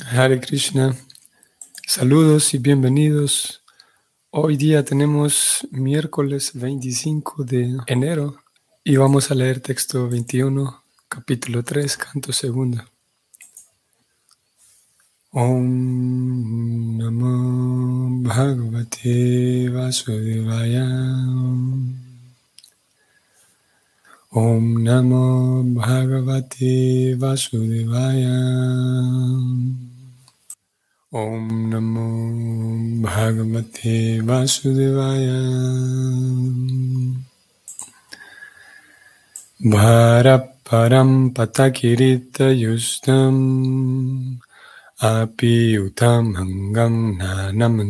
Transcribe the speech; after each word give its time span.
Hare 0.00 0.40
Krishna. 0.40 0.96
Saludos 1.86 2.54
y 2.54 2.58
bienvenidos. 2.58 3.62
Hoy 4.30 4.56
día 4.56 4.82
tenemos 4.86 5.68
miércoles 5.70 6.52
25 6.54 7.44
de 7.44 7.76
enero 7.86 8.38
y 8.82 8.96
vamos 8.96 9.30
a 9.30 9.34
leer 9.34 9.60
texto 9.60 10.08
21, 10.08 10.82
capítulo 11.08 11.62
3, 11.62 11.96
canto 11.98 12.32
segundo. 12.32 12.82
Om 15.32 16.96
Namo 16.96 18.22
Bhagavate 18.22 19.68
Vasudevaya. 19.68 20.88
Om 24.34 24.80
Namo 24.80 25.60
Bhagavate 25.76 27.18
Vasudevaya. 27.20 28.40
Om 31.12 31.68
Namo 31.68 33.04
Bhagavate 33.04 34.22
Vasudevaya. 34.24 35.36
Bharaparam 39.60 41.34
Patakirita 41.34 42.56
Yustam 42.56 44.40
Api 45.02 45.76
Utam 45.76 46.32
Hangam 46.32 47.18
Nanam 47.20 47.82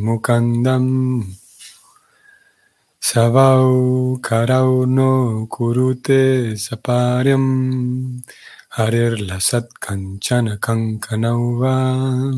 Savau 3.05 4.21
Karau 4.23 4.87
no 4.87 5.49
Kurute 5.49 6.57
Saparyam 6.57 8.23
Harir 8.71 9.19
Lasat 9.19 9.69
Kanchana 9.81 10.57
Kankanauva. 10.61 12.33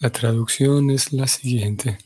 La 0.00 0.08
traducción 0.10 0.88
es 0.88 1.12
la 1.12 1.26
siguiente. 1.26 1.98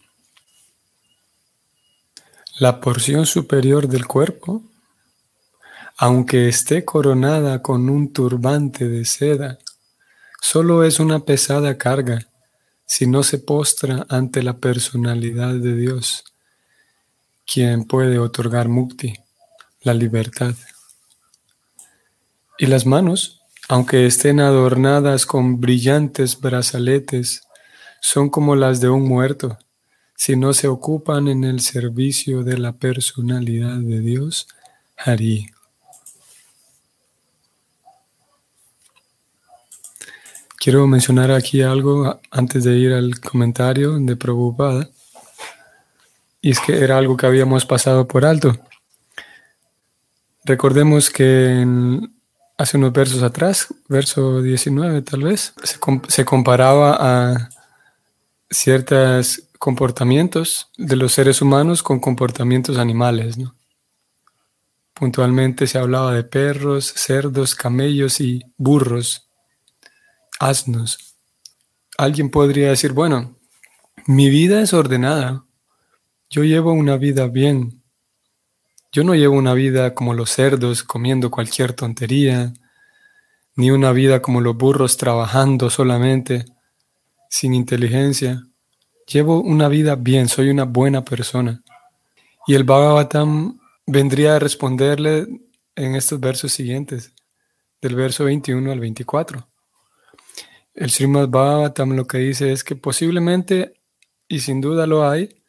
La 2.58 2.80
porción 2.80 3.24
superior 3.24 3.86
del 3.86 4.08
cuerpo, 4.08 4.64
aunque 5.96 6.48
esté 6.48 6.84
coronada 6.84 7.62
con 7.62 7.88
un 7.88 8.12
turbante 8.12 8.88
de 8.88 9.04
seda, 9.04 9.58
solo 10.40 10.82
es 10.82 10.98
una 10.98 11.20
pesada 11.20 11.78
carga 11.78 12.26
si 12.86 13.06
no 13.06 13.22
se 13.22 13.38
postra 13.38 14.06
ante 14.08 14.42
la 14.42 14.58
personalidad 14.58 15.54
de 15.54 15.76
Dios, 15.76 16.24
quien 17.46 17.84
puede 17.84 18.18
otorgar 18.18 18.68
mukti, 18.68 19.14
la 19.82 19.94
libertad. 19.94 20.54
Y 22.58 22.66
las 22.66 22.86
manos, 22.86 23.42
aunque 23.68 24.06
estén 24.06 24.40
adornadas 24.40 25.26
con 25.26 25.60
brillantes 25.60 26.40
brazaletes, 26.40 27.42
son 28.00 28.30
como 28.30 28.56
las 28.56 28.80
de 28.80 28.90
un 28.90 29.06
muerto, 29.06 29.58
si 30.16 30.36
no 30.36 30.52
se 30.52 30.68
ocupan 30.68 31.28
en 31.28 31.44
el 31.44 31.60
servicio 31.60 32.44
de 32.44 32.58
la 32.58 32.72
personalidad 32.72 33.78
de 33.78 34.00
Dios, 34.00 34.46
Hari. 34.96 35.46
Quiero 40.62 40.86
mencionar 40.86 41.32
aquí 41.32 41.60
algo 41.60 42.20
antes 42.30 42.62
de 42.62 42.76
ir 42.76 42.92
al 42.92 43.18
comentario 43.18 43.98
de 43.98 44.14
Prabhupada, 44.14 44.88
y 46.40 46.52
es 46.52 46.60
que 46.60 46.78
era 46.78 46.98
algo 46.98 47.16
que 47.16 47.26
habíamos 47.26 47.66
pasado 47.66 48.06
por 48.06 48.24
alto. 48.24 48.56
Recordemos 50.44 51.10
que 51.10 51.66
hace 52.56 52.76
unos 52.76 52.92
versos 52.92 53.24
atrás, 53.24 53.74
verso 53.88 54.40
19 54.40 55.02
tal 55.02 55.24
vez, 55.24 55.52
se, 55.64 55.78
se 56.06 56.24
comparaba 56.24 56.96
a 57.00 57.48
ciertos 58.48 59.42
comportamientos 59.58 60.70
de 60.78 60.94
los 60.94 61.12
seres 61.12 61.42
humanos 61.42 61.82
con 61.82 61.98
comportamientos 61.98 62.78
animales. 62.78 63.36
¿no? 63.36 63.56
Puntualmente 64.94 65.66
se 65.66 65.78
hablaba 65.78 66.14
de 66.14 66.22
perros, 66.22 66.92
cerdos, 66.94 67.56
camellos 67.56 68.20
y 68.20 68.44
burros, 68.56 69.31
asnos. 70.38 71.16
Alguien 71.98 72.30
podría 72.30 72.70
decir, 72.70 72.92
bueno, 72.92 73.36
mi 74.06 74.30
vida 74.30 74.60
es 74.62 74.72
ordenada, 74.72 75.44
yo 76.30 76.44
llevo 76.44 76.72
una 76.72 76.96
vida 76.96 77.26
bien, 77.26 77.82
yo 78.90 79.04
no 79.04 79.14
llevo 79.14 79.36
una 79.36 79.54
vida 79.54 79.94
como 79.94 80.14
los 80.14 80.30
cerdos 80.30 80.82
comiendo 80.82 81.30
cualquier 81.30 81.72
tontería, 81.72 82.52
ni 83.54 83.70
una 83.70 83.92
vida 83.92 84.22
como 84.22 84.40
los 84.40 84.56
burros 84.56 84.96
trabajando 84.96 85.70
solamente 85.70 86.44
sin 87.28 87.54
inteligencia. 87.54 88.42
Llevo 89.06 89.40
una 89.40 89.68
vida 89.68 89.94
bien, 89.94 90.28
soy 90.28 90.50
una 90.50 90.64
buena 90.64 91.04
persona. 91.04 91.62
Y 92.46 92.54
el 92.54 92.64
Bhagavatam 92.64 93.58
vendría 93.86 94.36
a 94.36 94.38
responderle 94.38 95.26
en 95.74 95.94
estos 95.94 96.20
versos 96.20 96.52
siguientes, 96.52 97.12
del 97.80 97.94
verso 97.94 98.24
21 98.24 98.70
al 98.70 98.80
24. 98.80 99.51
El 100.74 100.90
Srimad 100.90 101.28
Bhagavatam 101.28 101.94
lo 101.94 102.06
que 102.06 102.18
dice 102.18 102.50
es 102.52 102.64
que 102.64 102.76
posiblemente, 102.76 103.74
y 104.26 104.40
sin 104.40 104.60
duda 104.60 104.86
lo 104.86 105.08
hay, 105.08 105.42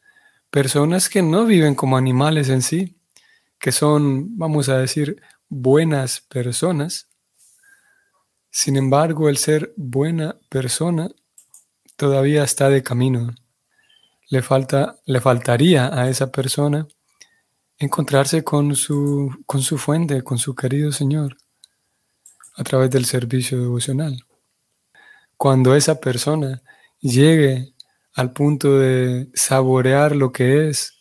personas 0.50 1.10
que 1.10 1.22
no 1.22 1.46
viven 1.46 1.76
como 1.76 1.98
animales 1.98 2.50
en 2.50 2.62
sí, 2.62 2.98
que 3.58 3.72
son, 3.72 4.38
vamos 4.38 4.68
a 4.68 4.78
decir, 4.78 5.22
buenas 5.48 6.20
personas. 6.20 7.08
Sin 8.52 8.76
embargo, 8.76 9.30
el 9.30 9.38
ser 9.38 9.74
buena 9.78 10.38
persona 10.50 11.10
todavía 11.96 12.44
está 12.44 12.70
de 12.70 12.84
camino. 12.84 13.34
Le, 14.30 14.42
falta, 14.42 15.00
le 15.06 15.22
faltaría 15.22 15.98
a 15.98 16.10
esa 16.10 16.32
persona 16.32 16.86
encontrarse 17.78 18.44
con 18.44 18.76
su, 18.76 19.44
con 19.46 19.62
su 19.62 19.78
fuente, 19.78 20.22
con 20.24 20.38
su 20.38 20.54
querido 20.54 20.92
Señor, 20.92 21.38
a 22.56 22.64
través 22.64 22.90
del 22.92 23.06
servicio 23.06 23.60
devocional. 23.60 24.26
Cuando 25.44 25.76
esa 25.76 26.00
persona 26.00 26.64
llegue 27.02 27.74
al 28.14 28.32
punto 28.32 28.80
de 28.80 29.30
saborear 29.34 30.16
lo 30.16 30.32
que 30.32 30.70
es 30.70 30.94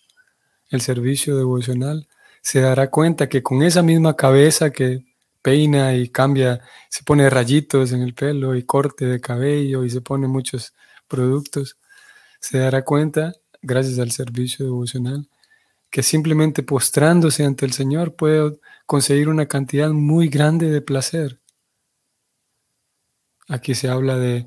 el 0.70 0.80
servicio 0.80 1.36
devocional, 1.36 2.08
se 2.40 2.60
dará 2.60 2.90
cuenta 2.90 3.28
que 3.28 3.44
con 3.44 3.62
esa 3.62 3.84
misma 3.84 4.16
cabeza 4.16 4.72
que 4.72 5.04
peina 5.42 5.94
y 5.94 6.08
cambia, 6.08 6.60
se 6.90 7.04
pone 7.04 7.30
rayitos 7.30 7.92
en 7.92 8.02
el 8.02 8.14
pelo 8.14 8.56
y 8.56 8.64
corte 8.64 9.06
de 9.06 9.20
cabello 9.20 9.84
y 9.84 9.90
se 9.90 10.00
pone 10.00 10.26
muchos 10.26 10.74
productos, 11.06 11.78
se 12.40 12.58
dará 12.58 12.84
cuenta, 12.84 13.34
gracias 13.62 14.00
al 14.00 14.10
servicio 14.10 14.64
devocional, 14.64 15.28
que 15.88 16.02
simplemente 16.02 16.64
postrándose 16.64 17.44
ante 17.44 17.64
el 17.64 17.74
Señor 17.74 18.16
puede 18.16 18.58
conseguir 18.86 19.28
una 19.28 19.46
cantidad 19.46 19.90
muy 19.90 20.26
grande 20.26 20.68
de 20.68 20.80
placer. 20.80 21.41
Aquí 23.48 23.74
se 23.74 23.88
habla 23.88 24.16
de, 24.16 24.46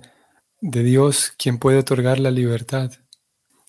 de 0.62 0.84
Dios, 0.84 1.34
quien 1.38 1.58
puede 1.58 1.80
otorgar 1.80 2.20
la 2.20 2.32
libertad. 2.32 2.92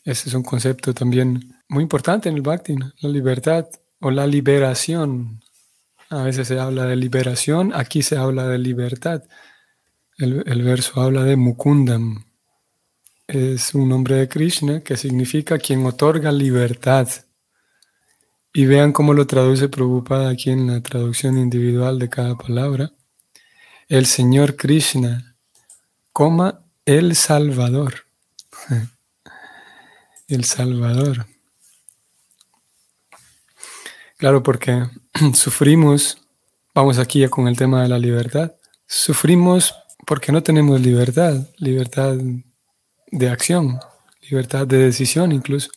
Ese 0.05 0.29
es 0.29 0.35
un 0.35 0.43
concepto 0.43 0.95
también 0.95 1.57
muy 1.69 1.83
importante 1.83 2.29
en 2.29 2.37
el 2.37 2.43
Bhakti, 2.43 2.77
la 3.01 3.09
libertad 3.09 3.67
o 4.01 4.11
la 4.11 4.27
liberación. 4.27 5.41
A 6.11 6.23
veces 6.23 6.49
se 6.49 6.59
habla 6.59 6.85
de 6.85 6.97
liberación, 6.97 7.73
aquí 7.75 8.03
se 8.03 8.17
habla 8.17 8.47
de 8.47 8.59
libertad. 8.59 9.25
El, 10.19 10.45
el 10.47 10.63
verso 10.63 11.01
habla 11.01 11.25
de 11.25 11.37
Mukundam, 11.37 12.25
es 13.27 13.75
un 13.75 13.89
nombre 13.89 14.15
de 14.15 14.29
Krishna 14.29 14.81
que 14.81 14.97
significa 14.97 15.59
quien 15.59 15.85
otorga 15.85 16.31
libertad. 16.31 17.09
Y 18.53 18.67
vean 18.67 18.93
cómo 18.93 19.15
lo 19.15 19.27
traduce 19.27 19.69
Prabhupada 19.69 20.31
aquí 20.31 20.51
en 20.51 20.69
la 20.69 20.81
traducción 20.81 21.37
individual 21.37 21.99
de 21.99 22.09
cada 22.09 22.37
palabra. 22.39 22.93
El 23.89 24.07
Señor 24.07 24.57
Krishna, 24.57 25.37
coma 26.13 26.65
el 26.87 27.15
Salvador. 27.15 28.07
El 30.29 30.45
Salvador. 30.45 31.27
Claro, 34.17 34.43
porque 34.43 34.89
sufrimos, 35.35 36.19
vamos 36.75 36.99
aquí 36.99 37.29
con 37.29 37.47
el 37.47 37.57
tema 37.57 37.83
de 37.83 37.89
la 37.89 37.99
libertad, 38.01 38.57
sufrimos 38.89 39.77
porque 40.05 40.33
no 40.33 40.43
tenemos 40.43 40.81
libertad, 40.81 41.47
libertad 41.59 42.17
de 43.13 43.31
acción, 43.31 43.79
libertad 44.29 44.67
de 44.67 44.79
decisión 44.79 45.31
incluso. 45.31 45.71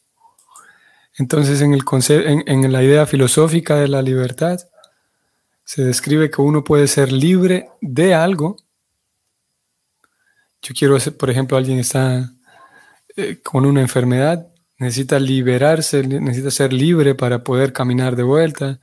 Entonces, 1.20 1.62
en, 1.62 1.74
el 1.76 1.84
en, 2.10 2.44
en 2.48 2.72
la 2.72 2.82
idea 2.82 3.06
filosófica 3.06 3.76
de 3.76 3.88
la 3.88 4.02
libertad, 4.02 4.60
se 5.70 5.84
describe 5.84 6.32
que 6.32 6.42
uno 6.42 6.64
puede 6.64 6.88
ser 6.88 7.12
libre 7.12 7.70
de 7.80 8.14
algo. 8.14 8.58
Yo 10.62 10.74
quiero, 10.74 10.98
por 11.18 11.30
ejemplo, 11.30 11.58
alguien 11.58 11.80
está 11.80 12.34
eh, 13.16 13.40
con 13.44 13.66
una 13.66 13.82
enfermedad, 13.82 14.48
necesita 14.78 15.20
liberarse, 15.20 16.02
necesita 16.08 16.50
ser 16.50 16.74
libre 16.74 17.14
para 17.14 17.44
poder 17.44 17.72
caminar 17.72 18.16
de 18.16 18.24
vuelta, 18.24 18.80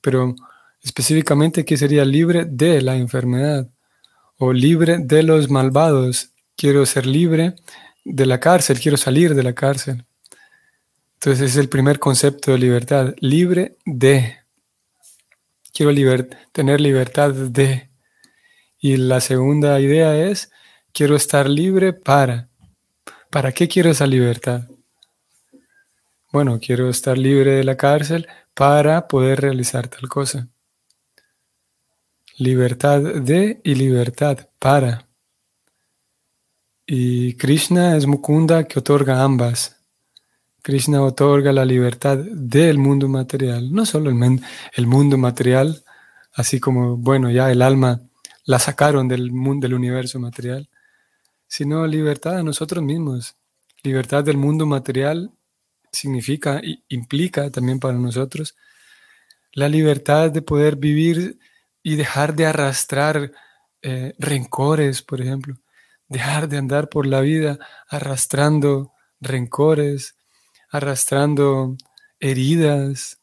pero 0.00 0.34
Específicamente, 0.82 1.64
¿qué 1.64 1.76
sería 1.76 2.04
libre 2.04 2.44
de 2.44 2.80
la 2.82 2.96
enfermedad 2.96 3.68
o 4.36 4.52
libre 4.52 4.98
de 4.98 5.22
los 5.22 5.50
malvados. 5.50 6.30
Quiero 6.56 6.86
ser 6.86 7.06
libre 7.06 7.56
de 8.04 8.26
la 8.26 8.40
cárcel, 8.40 8.80
quiero 8.80 8.96
salir 8.96 9.34
de 9.34 9.42
la 9.42 9.52
cárcel. 9.52 10.04
Entonces 11.14 11.50
es 11.50 11.56
el 11.56 11.68
primer 11.68 11.98
concepto 11.98 12.52
de 12.52 12.58
libertad, 12.58 13.14
libre 13.20 13.76
de. 13.84 14.38
Quiero 15.72 15.92
tener 16.52 16.80
libertad 16.80 17.32
de. 17.32 17.90
Y 18.78 18.96
la 18.96 19.20
segunda 19.20 19.78
idea 19.80 20.16
es, 20.16 20.50
quiero 20.92 21.16
estar 21.16 21.48
libre 21.48 21.92
para. 21.92 22.48
¿Para 23.30 23.52
qué 23.52 23.68
quiero 23.68 23.90
esa 23.90 24.06
libertad? 24.06 24.68
Bueno, 26.32 26.58
quiero 26.60 26.88
estar 26.90 27.16
libre 27.16 27.52
de 27.52 27.64
la 27.64 27.76
cárcel 27.76 28.26
para 28.54 29.08
poder 29.08 29.40
realizar 29.40 29.88
tal 29.88 30.08
cosa. 30.08 30.48
Libertad 32.36 33.00
de 33.00 33.60
y 33.64 33.74
libertad 33.74 34.48
para. 34.58 35.08
Y 36.86 37.34
Krishna 37.34 37.96
es 37.96 38.06
Mukunda 38.06 38.64
que 38.64 38.78
otorga 38.78 39.22
ambas. 39.22 39.77
Krishna 40.62 41.02
otorga 41.02 41.52
la 41.52 41.64
libertad 41.64 42.18
del 42.18 42.78
mundo 42.78 43.08
material, 43.08 43.72
no 43.72 43.86
solo 43.86 44.10
el, 44.10 44.86
mundo 44.86 45.16
material, 45.16 45.82
así 46.34 46.60
como, 46.60 46.96
bueno, 46.96 47.30
ya 47.30 47.50
el 47.50 47.62
alma 47.62 48.00
la 48.44 48.58
sacaron 48.58 49.08
del 49.08 49.30
mundo, 49.32 49.66
del 49.66 49.74
universo 49.74 50.18
material, 50.18 50.68
sino 51.46 51.86
libertad 51.86 52.38
a 52.38 52.42
nosotros 52.42 52.82
mismos. 52.82 53.36
Libertad 53.82 54.24
del 54.24 54.36
mundo 54.36 54.66
material 54.66 55.30
significa 55.92 56.60
y 56.62 56.84
implica 56.88 57.50
también 57.50 57.78
para 57.80 57.96
nosotros 57.96 58.56
la 59.52 59.68
libertad 59.68 60.30
de 60.30 60.42
poder 60.42 60.76
vivir 60.76 61.38
y 61.82 61.96
dejar 61.96 62.34
de 62.34 62.46
arrastrar 62.46 63.32
eh, 63.82 64.14
rencores, 64.18 65.02
por 65.02 65.20
ejemplo, 65.20 65.54
dejar 66.08 66.48
de 66.48 66.58
andar 66.58 66.88
por 66.88 67.06
la 67.06 67.20
vida 67.20 67.58
arrastrando 67.88 68.92
rencores, 69.20 70.17
arrastrando 70.70 71.76
heridas. 72.20 73.18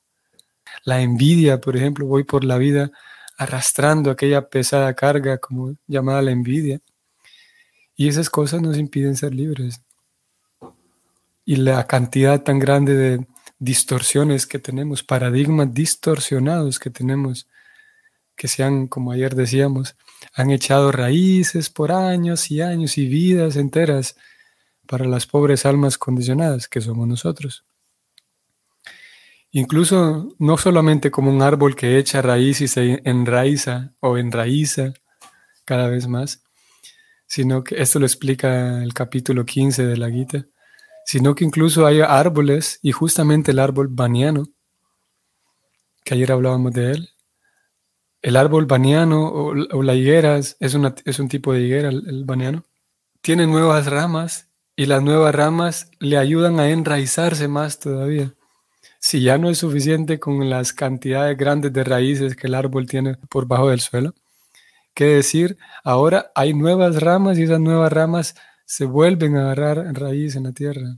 La 0.84 1.02
envidia, 1.02 1.62
por 1.62 1.76
ejemplo, 1.76 2.06
voy 2.06 2.24
por 2.24 2.44
la 2.44 2.58
vida 2.58 2.92
arrastrando 3.38 4.12
aquella 4.12 4.50
pesada 4.50 4.94
carga 4.94 5.38
como 5.38 5.76
llamada 5.88 6.22
la 6.22 6.32
envidia. 6.32 6.80
Y 7.96 8.08
esas 8.08 8.30
cosas 8.30 8.62
nos 8.62 8.78
impiden 8.78 9.16
ser 9.16 9.34
libres. 9.34 9.82
Y 11.46 11.58
la 11.58 11.86
cantidad 11.88 12.42
tan 12.42 12.60
grande 12.60 12.96
de 12.96 13.28
distorsiones 13.60 14.48
que 14.48 14.60
tenemos, 14.60 15.04
paradigmas 15.04 15.74
distorsionados 15.74 16.80
que 16.80 16.90
tenemos, 16.90 17.48
que 18.36 18.48
se 18.48 18.64
han, 18.64 18.88
como 18.88 19.12
ayer 19.12 19.36
decíamos, 19.36 19.96
han 20.34 20.52
echado 20.52 20.92
raíces 20.92 21.70
por 21.70 21.92
años 21.92 22.52
y 22.52 22.62
años 22.62 22.98
y 22.98 23.08
vidas 23.08 23.56
enteras 23.56 24.16
para 24.86 25.06
las 25.06 25.28
pobres 25.28 25.66
almas 25.66 25.98
condicionadas 25.98 26.68
que 26.68 26.82
somos 26.82 27.08
nosotros. 27.08 27.66
Incluso 29.52 30.36
no 30.38 30.58
solamente 30.58 31.12
como 31.12 31.32
un 31.32 31.42
árbol 31.42 31.76
que 31.76 31.98
echa 31.98 32.22
raíz 32.22 32.60
y 32.60 32.68
se 32.68 33.02
enraiza 33.06 33.94
o 34.02 34.18
enraiza 34.18 34.94
cada 35.64 35.88
vez 35.88 36.08
más, 36.08 36.44
sino 37.26 37.64
que 37.64 37.82
esto 37.82 38.00
lo 38.00 38.06
explica 38.06 38.84
el 38.84 38.94
capítulo 38.94 39.46
15 39.46 39.86
de 39.86 39.98
la 39.98 40.10
Gita, 40.10 40.46
sino 41.06 41.36
que 41.36 41.46
incluso 41.46 41.86
hay 41.86 42.02
árboles 42.02 42.80
y 42.82 42.92
justamente 42.92 43.52
el 43.52 43.60
árbol 43.60 43.88
baniano, 43.90 44.48
que 46.04 46.16
ayer 46.16 46.32
hablábamos 46.32 46.74
de 46.74 46.92
él, 46.92 47.10
el 48.22 48.36
árbol 48.36 48.66
baniano 48.66 49.28
o, 49.30 49.84
la 49.84 49.96
higuera 49.96 50.38
es, 50.38 50.58
es, 50.60 50.74
un 50.74 51.30
tipo 51.30 51.54
de 51.54 51.62
higuera, 51.62 51.90
el, 51.90 52.10
el 52.10 52.26
baniano, 52.26 52.66
tiene 53.22 53.48
nuevas 53.48 53.86
ramas 53.86 54.50
y 54.76 54.86
las 54.86 55.02
nuevas 55.02 55.34
ramas 55.34 55.90
le 56.00 56.18
ayudan 56.18 56.60
a 56.60 56.70
enraizarse 56.70 57.48
más 57.48 57.80
todavía. 57.80 58.34
Si 59.00 59.22
ya 59.22 59.38
no 59.38 59.50
es 59.50 59.60
suficiente 59.60 60.20
con 60.20 60.50
las 60.50 60.74
cantidades 60.74 61.38
grandes 61.38 61.72
de 61.72 61.84
raíces 61.84 62.36
que 62.36 62.48
el 62.48 62.56
árbol 62.56 62.88
tiene 62.88 63.16
por 63.30 63.48
bajo 63.48 63.70
del 63.70 63.80
suelo, 63.80 64.14
¿qué 64.94 65.06
decir? 65.06 65.58
Ahora 65.84 66.32
hay 66.36 66.54
nuevas 66.54 67.02
ramas 67.02 67.38
y 67.38 67.44
esas 67.44 67.60
nuevas 67.60 67.92
ramas 67.94 68.36
se 68.66 68.86
vuelven 68.86 69.38
a 69.38 69.42
agarrar 69.42 69.78
raíz 69.94 70.36
en 70.36 70.44
la 70.44 70.52
tierra. 70.52 70.98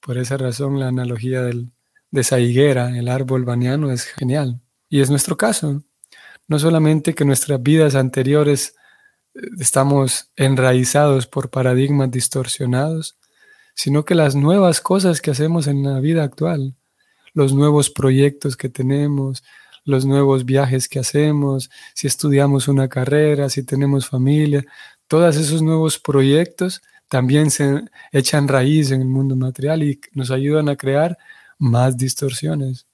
Por 0.00 0.18
esa 0.18 0.36
razón 0.36 0.78
la 0.78 0.88
analogía 0.88 1.42
del, 1.42 1.72
de 2.10 2.20
esa 2.22 2.38
higuera, 2.38 2.96
el 2.96 3.08
árbol 3.08 3.44
baniano, 3.44 3.90
es 3.90 4.04
genial. 4.04 4.60
Y 4.88 5.00
es 5.00 5.10
nuestro 5.10 5.36
caso. 5.36 5.82
No 6.48 6.58
solamente 6.58 7.14
que 7.14 7.24
nuestras 7.24 7.62
vidas 7.62 7.94
anteriores 7.94 8.74
estamos 9.58 10.30
enraizados 10.36 11.26
por 11.26 11.50
paradigmas 11.50 12.10
distorsionados, 12.10 13.16
sino 13.74 14.04
que 14.04 14.14
las 14.14 14.34
nuevas 14.34 14.80
cosas 14.80 15.20
que 15.20 15.30
hacemos 15.30 15.66
en 15.66 15.82
la 15.82 16.00
vida 16.00 16.22
actual, 16.22 16.74
los 17.32 17.54
nuevos 17.54 17.90
proyectos 17.90 18.56
que 18.56 18.68
tenemos, 18.68 19.42
los 19.84 20.04
nuevos 20.04 20.44
viajes 20.44 20.88
que 20.88 20.98
hacemos, 20.98 21.70
si 21.94 22.06
estudiamos 22.06 22.68
una 22.68 22.88
carrera, 22.88 23.48
si 23.48 23.62
tenemos 23.62 24.08
familia, 24.08 24.64
todos 25.06 25.36
esos 25.36 25.62
nuevos 25.62 25.98
proyectos 25.98 26.82
también 27.08 27.50
se 27.50 27.82
echan 28.12 28.46
raíz 28.46 28.92
en 28.92 29.00
el 29.00 29.08
mundo 29.08 29.34
material 29.34 29.82
y 29.82 30.00
nos 30.12 30.30
ayudan 30.30 30.68
a 30.68 30.76
crear 30.76 31.18
más 31.58 31.96
distorsiones. 31.96 32.86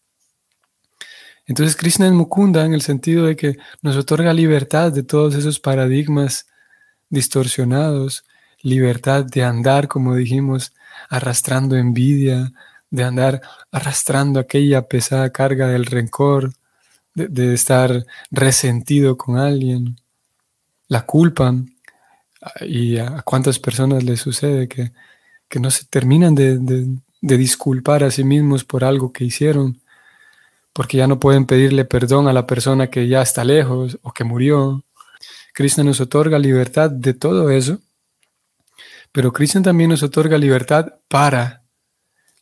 Entonces 1.46 1.76
Krishna 1.76 2.06
es 2.06 2.12
Mukunda 2.12 2.64
en 2.64 2.74
el 2.74 2.82
sentido 2.82 3.26
de 3.26 3.36
que 3.36 3.56
nos 3.80 3.96
otorga 3.96 4.32
libertad 4.32 4.92
de 4.92 5.04
todos 5.04 5.34
esos 5.36 5.60
paradigmas 5.60 6.46
distorsionados, 7.08 8.24
libertad 8.62 9.24
de 9.24 9.44
andar, 9.44 9.86
como 9.86 10.16
dijimos, 10.16 10.72
arrastrando 11.08 11.76
envidia, 11.76 12.52
de 12.90 13.04
andar 13.04 13.40
arrastrando 13.70 14.40
aquella 14.40 14.82
pesada 14.88 15.30
carga 15.30 15.68
del 15.68 15.86
rencor, 15.86 16.52
de, 17.14 17.54
estar 17.54 18.04
resentido 18.30 19.16
con 19.16 19.38
alguien, 19.38 19.96
la 20.88 21.06
culpa. 21.06 21.54
Y 22.60 22.98
a 22.98 23.22
cuántas 23.22 23.58
personas 23.58 24.04
les 24.04 24.20
sucede 24.20 24.68
que, 24.68 24.90
no 25.60 25.70
se 25.70 25.84
terminan 25.86 26.34
de, 26.34 26.58
de 26.58 27.36
disculpar 27.38 28.04
a 28.04 28.10
sí 28.10 28.24
mismos 28.24 28.64
por 28.64 28.84
algo 28.84 29.12
que 29.12 29.24
hicieron 29.24 29.80
porque 30.76 30.98
ya 30.98 31.06
no 31.06 31.18
pueden 31.18 31.46
pedirle 31.46 31.86
perdón 31.86 32.28
a 32.28 32.34
la 32.34 32.46
persona 32.46 32.90
que 32.90 33.08
ya 33.08 33.22
está 33.22 33.44
lejos 33.44 33.98
o 34.02 34.12
que 34.12 34.24
murió. 34.24 34.84
Krishna 35.54 35.82
nos 35.82 36.02
otorga 36.02 36.38
libertad 36.38 36.90
de 36.90 37.14
todo 37.14 37.48
eso, 37.48 37.80
pero 39.10 39.32
Krishna 39.32 39.62
también 39.62 39.88
nos 39.88 40.02
otorga 40.02 40.36
libertad 40.36 40.92
para, 41.08 41.64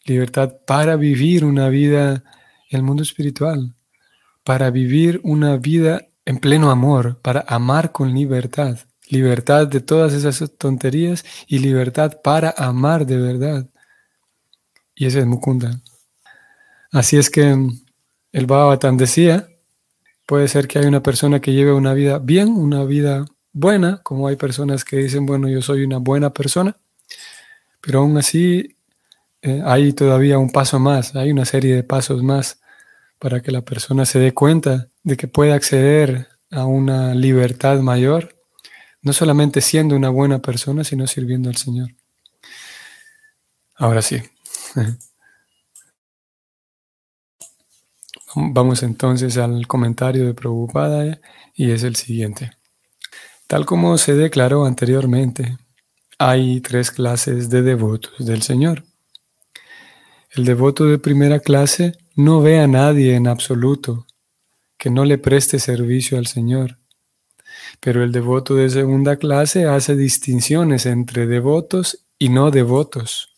libertad 0.05 0.53
para 0.67 0.97
vivir 0.97 1.45
una 1.45 1.69
vida 1.69 2.25
en 2.71 2.79
el 2.79 2.83
mundo 2.83 3.05
espiritual, 3.05 3.77
para 4.43 4.69
vivir 4.71 5.21
una 5.23 5.57
vida 5.57 6.09
en 6.25 6.39
pleno 6.39 6.73
amor, 6.73 7.21
para 7.23 7.45
amar 7.47 7.93
con 7.93 8.13
libertad, 8.13 8.81
libertad 9.11 9.69
de 9.69 9.81
todas 9.81 10.13
esas 10.13 10.51
tonterías 10.59 11.25
y 11.47 11.61
libertad 11.61 12.21
para 12.21 12.53
amar 12.59 13.07
de 13.07 13.17
verdad. 13.17 13.71
Y 14.93 15.07
ese 15.07 15.21
es 15.21 15.27
Mukunda. 15.27 15.81
Así 16.91 17.17
es 17.17 17.31
que 17.31 17.57
el 18.35 18.47
Bhagavatam 18.47 18.97
decía, 18.97 19.49
puede 20.27 20.49
ser 20.49 20.67
que 20.67 20.81
hay 20.81 20.87
una 20.87 21.05
persona 21.05 21.41
que 21.41 21.53
lleve 21.53 21.73
una 21.73 21.95
vida 21.95 22.19
bien, 22.19 22.49
una 22.49 22.83
vida 22.83 23.27
buena, 23.53 24.01
como 24.03 24.27
hay 24.27 24.35
personas 24.35 24.85
que 24.85 24.97
dicen, 24.97 25.25
bueno, 25.25 25.49
yo 25.49 25.63
soy 25.63 25.85
una 25.85 25.99
buena 25.99 26.31
persona, 26.31 26.77
pero 27.81 28.01
aún 28.01 28.19
así 28.19 28.77
eh, 29.41 29.63
hay 29.65 29.93
todavía 29.93 30.39
un 30.39 30.51
paso 30.51 30.81
más, 30.81 31.15
hay 31.15 31.31
una 31.31 31.45
serie 31.45 31.77
de 31.77 31.85
pasos 31.85 32.25
más 32.25 32.61
para 33.21 33.41
que 33.41 33.53
la 33.53 33.61
persona 33.61 34.05
se 34.05 34.19
dé 34.19 34.35
cuenta 34.35 34.89
de 35.05 35.17
que 35.17 35.29
puede 35.29 35.53
acceder 35.53 36.27
a 36.51 36.67
una 36.67 37.15
libertad 37.15 37.79
mayor, 37.79 38.35
no 39.01 39.13
solamente 39.13 39.61
siendo 39.61 39.95
una 39.95 40.09
buena 40.09 40.41
persona, 40.41 40.83
sino 40.83 41.07
sirviendo 41.07 41.51
al 41.51 41.57
Señor. 41.57 41.95
Ahora 43.77 44.03
sí. 44.03 44.21
Vamos 48.37 48.83
entonces 48.83 49.37
al 49.37 49.67
comentario 49.67 50.27
de 50.27 50.35
Prabhupada 50.35 51.21
y 51.55 51.71
es 51.71 51.85
el 51.85 51.95
siguiente. 51.97 52.51
Tal 53.47 53.65
como 53.65 53.97
se 53.99 54.15
declaró 54.15 54.65
anteriormente, 54.65 55.57
hay 56.19 56.61
tres 56.61 56.91
clases 56.91 57.51
de 57.51 57.63
devotos 57.63 58.15
del 58.19 58.43
Señor. 58.43 58.85
El 60.31 60.45
devoto 60.45 60.85
de 60.85 60.99
primera 60.99 61.39
clase 61.39 61.93
no 62.17 62.41
ve 62.41 62.59
a 62.59 62.67
nadie 62.67 63.15
en 63.15 63.29
absoluto 63.29 64.07
que 64.79 64.91
no 64.91 65.05
le 65.05 65.19
preste 65.19 65.59
servicio 65.59 66.19
al 66.19 66.27
Señor. 66.27 66.79
Pero 67.81 68.03
el 68.03 68.13
devoto 68.13 68.55
de 68.57 68.69
segunda 68.71 69.17
clase 69.17 69.67
hace 69.67 69.95
distinciones 69.95 70.87
entre 70.87 71.27
devotos 71.27 72.07
y 72.19 72.31
no 72.31 72.51
devotos. 72.51 73.34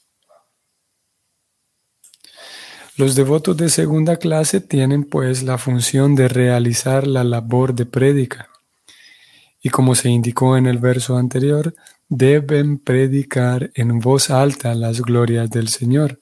Los 2.96 3.14
devotos 3.14 3.58
de 3.58 3.68
segunda 3.68 4.16
clase 4.16 4.62
tienen 4.62 5.04
pues 5.04 5.42
la 5.42 5.58
función 5.58 6.14
de 6.14 6.28
realizar 6.28 7.06
la 7.06 7.24
labor 7.24 7.74
de 7.74 7.84
prédica. 7.84 8.48
Y 9.60 9.68
como 9.68 9.94
se 9.94 10.08
indicó 10.08 10.56
en 10.56 10.66
el 10.66 10.78
verso 10.78 11.18
anterior, 11.18 11.74
deben 12.08 12.78
predicar 12.78 13.70
en 13.74 13.98
voz 13.98 14.30
alta 14.30 14.74
las 14.74 15.02
glorias 15.02 15.50
del 15.50 15.68
Señor. 15.68 16.20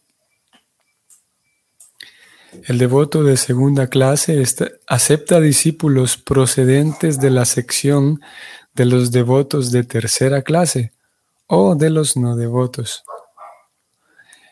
El 2.64 2.78
devoto 2.78 3.22
de 3.22 3.36
segunda 3.36 3.86
clase 3.86 4.42
acepta 4.88 5.40
discípulos 5.40 6.16
procedentes 6.16 7.20
de 7.20 7.30
la 7.30 7.44
sección 7.44 8.20
de 8.74 8.86
los 8.86 9.12
devotos 9.12 9.70
de 9.70 9.84
tercera 9.84 10.42
clase 10.42 10.92
o 11.46 11.76
de 11.76 11.90
los 11.90 12.16
no 12.16 12.34
devotos. 12.34 13.04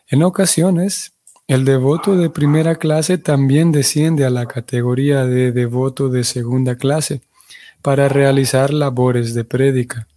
En 0.07 0.23
ocasiones, 0.23 1.12
el 1.49 1.64
devoto 1.64 2.16
de 2.16 2.30
primera 2.30 2.76
clase 2.76 3.18
también 3.18 3.72
desciende 3.72 4.25
a 4.25 4.30
la 4.30 4.46
categoría 4.46 5.25
de 5.26 5.52
devoto 5.52 6.08
de 6.08 6.25
segunda 6.25 6.76
clase 6.76 7.22
para 7.82 8.08
realizar 8.08 8.72
labores 8.72 9.34
de 9.34 9.44
prédica. 9.44 10.08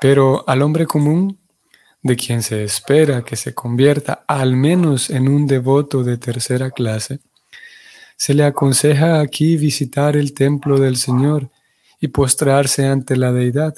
Pero 0.00 0.48
al 0.48 0.62
hombre 0.62 0.86
común, 0.86 1.38
de 2.02 2.16
quien 2.16 2.42
se 2.42 2.62
espera 2.62 3.24
que 3.24 3.34
se 3.34 3.52
convierta 3.52 4.24
al 4.28 4.56
menos 4.56 5.10
en 5.10 5.28
un 5.28 5.46
devoto 5.46 6.04
de 6.04 6.16
tercera 6.16 6.70
clase, 6.70 7.18
se 8.16 8.34
le 8.34 8.44
aconseja 8.44 9.20
aquí 9.20 9.56
visitar 9.56 10.16
el 10.16 10.34
templo 10.34 10.78
del 10.78 10.96
Señor 10.96 11.50
y 12.00 12.08
postrarse 12.08 12.86
ante 12.86 13.16
la 13.16 13.32
deidad, 13.32 13.76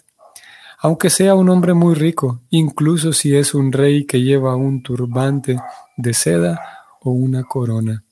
aunque 0.82 1.10
sea 1.10 1.34
un 1.34 1.50
hombre 1.50 1.74
muy 1.74 1.94
rico, 1.94 2.40
incluso 2.48 3.12
si 3.12 3.36
es 3.36 3.54
un 3.54 3.70
rey 3.70 4.06
que 4.06 4.22
lleva 4.22 4.56
un 4.56 4.82
turbante 4.82 5.58
de 5.96 6.14
seda 6.14 6.58
o 7.00 7.10
una 7.10 7.44
corona. 7.44 8.02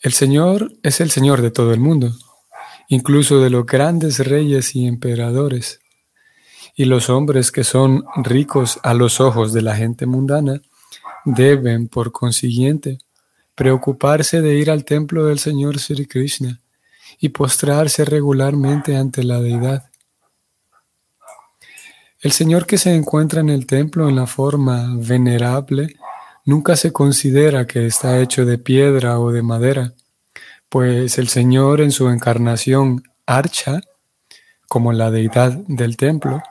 El 0.00 0.12
Señor 0.12 0.72
es 0.82 1.00
el 1.00 1.10
Señor 1.10 1.42
de 1.42 1.52
todo 1.52 1.72
el 1.72 1.80
mundo, 1.80 2.12
incluso 2.88 3.40
de 3.40 3.50
los 3.50 3.66
grandes 3.66 4.18
reyes 4.18 4.74
y 4.74 4.86
emperadores. 4.86 5.80
Y 6.74 6.84
los 6.84 7.08
hombres 7.08 7.52
que 7.52 7.64
son 7.64 8.04
ricos 8.16 8.80
a 8.82 8.94
los 8.94 9.20
ojos 9.20 9.52
de 9.52 9.62
la 9.62 9.76
gente 9.76 10.06
mundana 10.06 10.60
deben, 11.24 11.88
por 11.88 12.10
consiguiente, 12.10 12.98
preocuparse 13.54 14.40
de 14.40 14.56
ir 14.56 14.70
al 14.70 14.84
templo 14.84 15.24
del 15.26 15.38
Señor 15.38 15.78
Sri 15.78 16.06
Krishna 16.06 16.60
y 17.20 17.30
postrarse 17.30 18.04
regularmente 18.04 18.96
ante 18.96 19.24
la 19.24 19.40
deidad. 19.40 19.90
El 22.20 22.32
Señor 22.32 22.66
que 22.66 22.78
se 22.78 22.94
encuentra 22.94 23.40
en 23.40 23.48
el 23.48 23.66
templo 23.66 24.08
en 24.08 24.16
la 24.16 24.26
forma 24.26 24.94
venerable 24.96 25.96
nunca 26.44 26.76
se 26.76 26.92
considera 26.92 27.66
que 27.66 27.86
está 27.86 28.20
hecho 28.20 28.44
de 28.44 28.58
piedra 28.58 29.20
o 29.20 29.30
de 29.30 29.42
madera, 29.42 29.94
pues 30.68 31.18
el 31.18 31.28
Señor 31.28 31.80
en 31.80 31.92
su 31.92 32.08
encarnación 32.08 33.02
Archa, 33.26 33.80
como 34.68 34.92
la 34.92 35.10
deidad 35.10 35.52
del 35.68 35.96
templo, 35.96 36.42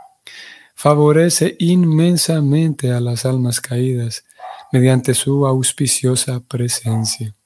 favorece 0.75 1.55
inmensamente 1.59 2.91
a 2.91 2.99
las 2.99 3.25
almas 3.25 3.59
caídas 3.59 4.23
mediante 4.71 5.13
su 5.13 5.47
auspiciosa 5.47 6.39
presencia. 6.41 7.36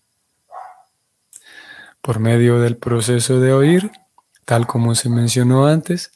Por 2.01 2.20
medio 2.20 2.60
del 2.60 2.77
proceso 2.77 3.39
de 3.39 3.53
oír, 3.53 3.91
tal 4.46 4.67
como 4.67 4.96
se 4.96 5.10
mencionó 5.10 5.67
antes, 5.67 6.12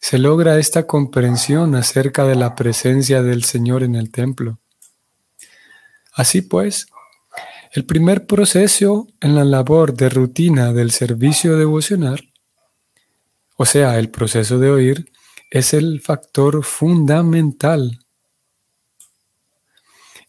se 0.00 0.18
logra 0.18 0.58
esta 0.58 0.86
comprensión 0.86 1.74
acerca 1.74 2.24
de 2.24 2.36
la 2.36 2.54
presencia 2.54 3.22
del 3.22 3.44
Señor 3.44 3.82
en 3.82 3.94
el 3.94 4.10
templo. 4.10 4.58
Así 6.14 6.42
pues, 6.42 6.86
el 7.72 7.84
primer 7.84 8.26
proceso 8.26 9.06
en 9.20 9.34
la 9.34 9.44
labor 9.44 9.94
de 9.94 10.08
rutina 10.08 10.72
del 10.72 10.90
servicio 10.90 11.58
devocional, 11.58 12.32
o 13.56 13.66
sea, 13.66 13.98
el 13.98 14.10
proceso 14.10 14.58
de 14.58 14.70
oír, 14.70 15.12
es 15.50 15.74
el 15.74 16.00
factor 16.00 16.64
fundamental. 16.64 18.00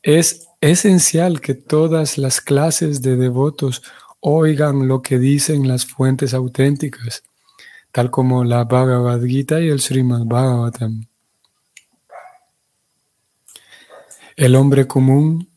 Es 0.01 0.47
esencial 0.61 1.41
que 1.41 1.53
todas 1.53 2.17
las 2.17 2.41
clases 2.41 3.01
de 3.01 3.15
devotos 3.15 3.83
oigan 4.19 4.87
lo 4.87 5.01
que 5.01 5.17
dicen 5.19 5.67
las 5.67 5.85
fuentes 5.85 6.33
auténticas, 6.33 7.23
tal 7.91 8.11
como 8.11 8.43
la 8.43 8.63
Bhagavad 8.63 9.23
Gita 9.23 9.61
y 9.61 9.69
el 9.69 9.79
Srimad 9.79 10.25
Bhagavatam. 10.25 11.07
El 14.35 14.55
hombre 14.55 14.87
común 14.87 15.49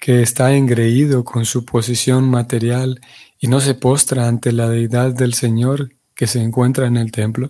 que 0.00 0.20
está 0.20 0.52
engreído 0.52 1.24
con 1.24 1.44
su 1.44 1.64
posición 1.64 2.28
material 2.28 3.00
y 3.38 3.46
no 3.46 3.60
se 3.60 3.74
postra 3.74 4.26
ante 4.26 4.52
la 4.52 4.68
deidad 4.68 5.12
del 5.14 5.34
Señor 5.34 5.94
que 6.14 6.26
se 6.26 6.42
encuentra 6.42 6.86
en 6.86 6.96
el 6.96 7.12
templo, 7.12 7.48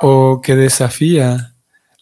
o 0.00 0.40
que 0.40 0.56
desafía 0.56 1.54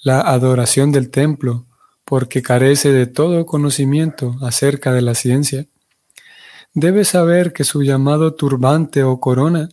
la 0.03 0.21
adoración 0.21 0.93
del 0.93 1.11
templo 1.11 1.67
porque 2.05 2.43
carece 2.43 2.91
de 2.93 3.07
todo 3.07 3.47
conocimiento 3.47 4.37
acerca 4.43 4.93
de 4.93 5.03
la 5.03 5.15
ciencia, 5.15 5.67
debe 6.75 7.05
saber 7.05 7.53
que 7.53 7.65
su 7.65 7.83
llamado 7.83 8.35
turbante 8.35 9.03
o 9.03 9.19
corona 9.19 9.69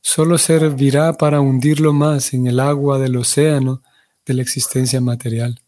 solo 0.00 0.38
servirá 0.38 1.12
para 1.14 1.40
hundirlo 1.40 1.92
más 1.92 2.32
en 2.32 2.46
el 2.46 2.60
agua 2.60 2.98
del 2.98 3.16
océano 3.16 3.82
de 4.24 4.34
la 4.34 4.42
existencia 4.42 5.00
material. 5.00 5.60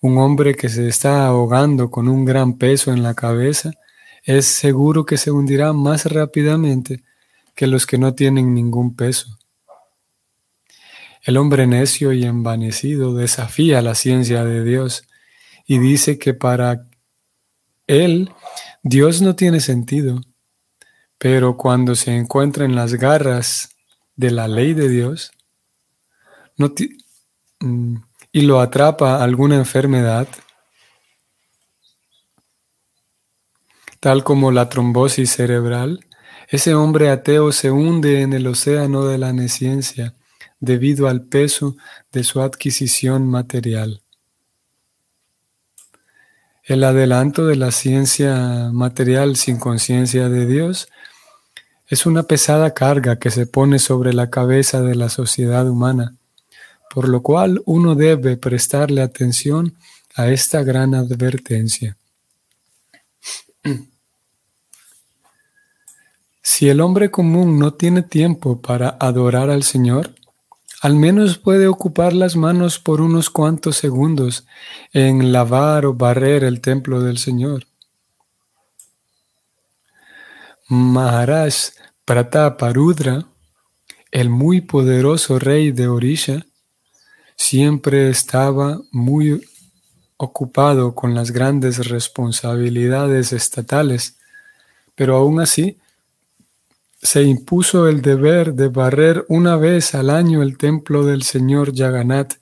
Un 0.00 0.18
hombre 0.18 0.54
que 0.54 0.68
se 0.68 0.88
está 0.88 1.26
ahogando 1.26 1.90
con 1.90 2.08
un 2.08 2.24
gran 2.24 2.58
peso 2.58 2.92
en 2.92 3.02
la 3.02 3.14
cabeza 3.14 3.72
es 4.24 4.46
seguro 4.46 5.06
que 5.06 5.16
se 5.16 5.30
hundirá 5.30 5.72
más 5.72 6.06
rápidamente 6.06 7.02
que 7.54 7.66
los 7.66 7.86
que 7.86 7.98
no 7.98 8.14
tienen 8.14 8.54
ningún 8.54 8.94
peso. 8.94 9.38
El 11.22 11.38
hombre 11.38 11.66
necio 11.66 12.12
y 12.12 12.24
envanecido 12.24 13.14
desafía 13.14 13.82
la 13.82 13.94
ciencia 13.94 14.44
de 14.44 14.62
Dios 14.62 15.04
y 15.66 15.78
dice 15.78 16.18
que 16.18 16.34
para 16.34 16.86
él 17.86 18.32
Dios 18.82 19.22
no 19.22 19.34
tiene 19.34 19.60
sentido, 19.60 20.20
pero 21.18 21.56
cuando 21.56 21.94
se 21.94 22.14
encuentra 22.14 22.64
en 22.64 22.74
las 22.74 22.94
garras 22.94 23.70
de 24.14 24.30
la 24.30 24.48
ley 24.48 24.74
de 24.74 24.88
Dios, 24.88 25.32
mm, 27.60 27.96
y 28.32 28.40
lo 28.42 28.60
atrapa 28.60 29.22
alguna 29.22 29.56
enfermedad, 29.56 30.28
tal 33.98 34.22
como 34.22 34.52
la 34.52 34.68
trombosis 34.68 35.32
cerebral, 35.32 36.06
ese 36.48 36.74
hombre 36.74 37.10
ateo 37.10 37.50
se 37.50 37.72
hunde 37.72 38.22
en 38.22 38.32
el 38.32 38.46
océano 38.46 39.04
de 39.04 39.18
la 39.18 39.32
nesciencia 39.32 40.14
debido 40.60 41.08
al 41.08 41.24
peso 41.24 41.76
de 42.12 42.22
su 42.22 42.40
adquisición 42.40 43.26
material. 43.26 44.05
El 46.66 46.84
adelanto 46.84 47.46
de 47.46 47.56
la 47.56 47.70
ciencia 47.70 48.70
material 48.72 49.36
sin 49.36 49.58
conciencia 49.58 50.28
de 50.28 50.46
Dios 50.46 50.88
es 51.88 52.06
una 52.06 52.24
pesada 52.24 52.74
carga 52.74 53.18
que 53.18 53.30
se 53.30 53.46
pone 53.46 53.78
sobre 53.78 54.12
la 54.12 54.28
cabeza 54.28 54.82
de 54.82 54.94
la 54.94 55.08
sociedad 55.08 55.68
humana 55.68 56.16
por 56.96 57.10
lo 57.10 57.20
cual 57.20 57.62
uno 57.66 57.94
debe 57.94 58.38
prestarle 58.38 59.02
atención 59.02 59.74
a 60.14 60.28
esta 60.28 60.62
gran 60.62 60.94
advertencia. 60.94 61.98
Si 66.40 66.70
el 66.70 66.80
hombre 66.80 67.10
común 67.10 67.58
no 67.58 67.74
tiene 67.74 68.02
tiempo 68.02 68.62
para 68.62 68.96
adorar 68.98 69.50
al 69.50 69.62
Señor, 69.62 70.14
al 70.82 70.94
menos 70.94 71.38
puede 71.38 71.66
ocupar 71.66 72.12
las 72.12 72.36
manos 72.36 72.78
por 72.78 73.00
unos 73.00 73.30
cuantos 73.30 73.76
segundos 73.76 74.46
en 74.92 75.32
lavar 75.32 75.86
o 75.86 75.94
barrer 75.94 76.44
el 76.44 76.60
templo 76.60 77.00
del 77.00 77.18
Señor. 77.18 77.66
Maharaj 80.68 81.54
Prataparudra, 82.04 83.26
el 84.10 84.30
muy 84.30 84.60
poderoso 84.60 85.38
rey 85.38 85.72
de 85.72 85.88
Orisha, 85.88 86.46
siempre 87.36 88.10
estaba 88.10 88.80
muy 88.90 89.40
ocupado 90.16 90.94
con 90.94 91.14
las 91.14 91.30
grandes 91.30 91.88
responsabilidades 91.88 93.32
estatales, 93.32 94.18
pero 94.94 95.16
aún 95.16 95.40
así 95.40 95.78
se 97.00 97.22
impuso 97.22 97.88
el 97.88 98.02
deber 98.02 98.54
de 98.54 98.68
barrer 98.68 99.24
una 99.28 99.56
vez 99.56 99.94
al 99.94 100.10
año 100.10 100.42
el 100.42 100.56
templo 100.58 101.04
del 101.04 101.22
señor 101.22 101.74
Jagannath, 101.76 102.34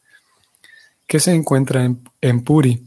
que 1.07 1.21
se 1.21 1.33
encuentra 1.33 1.85
en, 1.85 2.03
en 2.21 2.43
Puri 2.43 2.85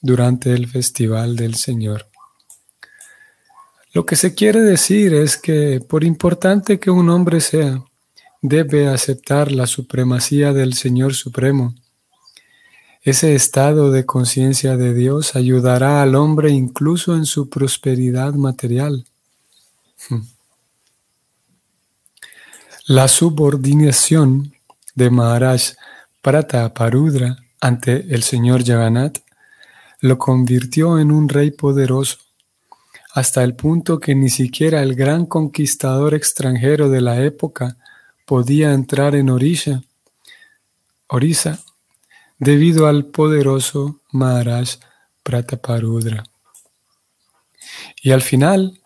durante 0.00 0.52
el 0.52 0.66
festival 0.66 1.36
del 1.36 1.54
Señor. 1.54 2.08
Lo 3.92 4.06
que 4.06 4.16
se 4.16 4.34
quiere 4.34 4.60
decir 4.60 5.14
es 5.14 5.36
que, 5.36 5.80
por 5.80 6.04
importante 6.04 6.80
que 6.80 6.90
un 6.90 7.10
hombre 7.10 7.40
sea, 7.40 7.84
debe 8.40 8.88
aceptar 8.88 9.52
la 9.52 9.66
supremacía 9.66 10.52
del 10.52 10.74
Señor 10.74 11.14
Supremo 11.14 11.74
ese 13.02 13.34
estado 13.34 13.90
de 13.90 14.04
conciencia 14.04 14.76
de 14.76 14.92
Dios 14.92 15.34
ayudará 15.34 16.02
al 16.02 16.14
hombre 16.14 16.50
incluso 16.50 17.16
en 17.16 17.24
su 17.24 17.48
prosperidad 17.48 18.34
material. 18.34 19.06
La 22.90 23.06
subordinación 23.06 24.52
de 24.96 25.10
Maharaj 25.10 25.74
Prataparudra 26.22 27.36
ante 27.60 28.12
el 28.12 28.24
señor 28.24 28.64
Jagannath 28.64 29.18
lo 30.00 30.18
convirtió 30.18 30.98
en 30.98 31.12
un 31.12 31.28
rey 31.28 31.52
poderoso, 31.52 32.18
hasta 33.14 33.44
el 33.44 33.54
punto 33.54 34.00
que 34.00 34.16
ni 34.16 34.28
siquiera 34.28 34.82
el 34.82 34.96
gran 34.96 35.26
conquistador 35.26 36.14
extranjero 36.14 36.88
de 36.88 37.00
la 37.00 37.22
época 37.22 37.76
podía 38.26 38.72
entrar 38.72 39.14
en 39.14 39.30
Orissa, 39.30 39.84
Orissa 41.06 41.60
debido 42.40 42.88
al 42.88 43.04
poderoso 43.04 44.00
Maharaj 44.10 44.80
Prataparudra. 45.22 46.24
Y 48.02 48.10
al 48.10 48.22
final, 48.22 48.79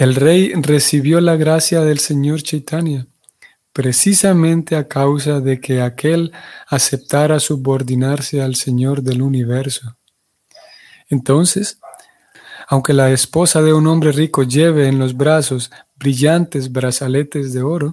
el 0.00 0.14
rey 0.14 0.54
recibió 0.54 1.20
la 1.20 1.36
gracia 1.36 1.82
del 1.82 1.98
Señor 1.98 2.42
Chaitanya, 2.42 3.06
precisamente 3.74 4.74
a 4.76 4.88
causa 4.88 5.40
de 5.40 5.60
que 5.60 5.82
aquel 5.82 6.32
aceptara 6.68 7.38
subordinarse 7.38 8.40
al 8.40 8.54
Señor 8.54 9.02
del 9.02 9.20
universo. 9.20 9.98
Entonces, 11.10 11.78
aunque 12.66 12.94
la 12.94 13.10
esposa 13.10 13.60
de 13.60 13.74
un 13.74 13.86
hombre 13.88 14.10
rico 14.12 14.42
lleve 14.42 14.88
en 14.88 14.98
los 14.98 15.14
brazos 15.14 15.70
brillantes 15.96 16.72
brazaletes 16.72 17.52
de 17.52 17.60
oro, 17.60 17.92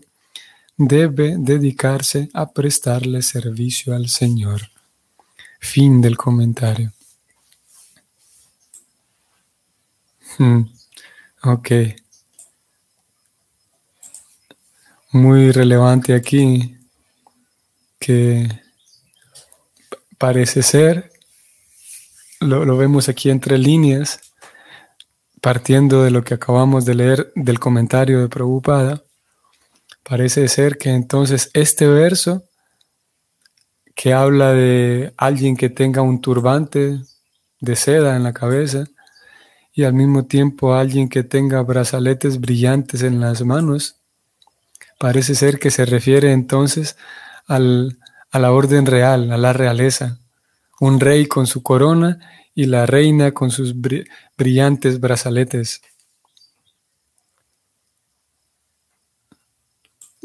debe 0.78 1.36
dedicarse 1.38 2.30
a 2.34 2.54
prestarle 2.54 3.22
servicio 3.22 3.94
al 3.94 4.08
Señor. 4.08 4.62
Fin 5.60 6.00
del 6.00 6.16
comentario. 6.16 6.94
Hmm. 10.38 10.77
Ok. 11.44 11.72
Muy 15.12 15.52
relevante 15.52 16.14
aquí 16.14 16.78
que 18.00 18.48
parece 20.18 20.64
ser, 20.64 21.12
lo, 22.40 22.78
vemos 22.78 23.10
aquí 23.10 23.30
entre 23.30 23.58
líneas, 23.58 24.20
partiendo 25.42 26.04
de 26.04 26.12
lo 26.12 26.24
que 26.24 26.34
acabamos 26.34 26.86
de 26.86 26.96
leer 26.96 27.32
del 27.36 27.60
comentario 27.60 28.22
de 28.22 28.30
Prabhupada, 28.30 29.04
parece 30.04 30.48
ser 30.48 30.78
que 30.78 30.90
entonces 30.90 31.52
este 31.54 31.88
verso 31.88 32.44
que 33.96 34.14
habla 34.14 34.54
de 34.54 35.14
alguien 35.18 35.58
que 35.58 35.70
tenga 35.70 36.02
un 36.02 36.22
turbante 36.22 37.00
de 37.60 37.76
seda 37.76 38.16
en 38.16 38.24
la 38.24 38.34
cabeza, 38.34 38.86
y 39.78 39.84
al 39.84 39.94
mismo 39.94 40.26
tiempo 40.26 40.74
alguien 40.74 41.08
que 41.08 41.24
tenga 41.24 41.62
brazaletes 41.62 42.42
brillantes 42.42 43.04
en 43.04 43.20
las 43.20 43.44
manos. 43.44 43.98
Parece 44.98 45.36
ser 45.36 45.60
que 45.60 45.70
se 45.70 45.86
refiere 45.86 46.32
entonces 46.32 46.98
al, 47.46 48.00
a 48.32 48.40
la 48.40 48.52
orden 48.52 48.88
real, 48.88 49.32
a 49.32 49.38
la 49.38 49.54
realeza. 49.54 50.18
Un 50.80 51.00
rey 51.00 51.28
con 51.28 51.46
su 51.46 51.62
corona 51.62 52.18
y 52.56 52.66
la 52.66 52.88
reina 52.88 53.34
con 53.34 53.52
sus 53.52 53.76
brillantes 54.36 55.00
brazaletes. 55.00 55.84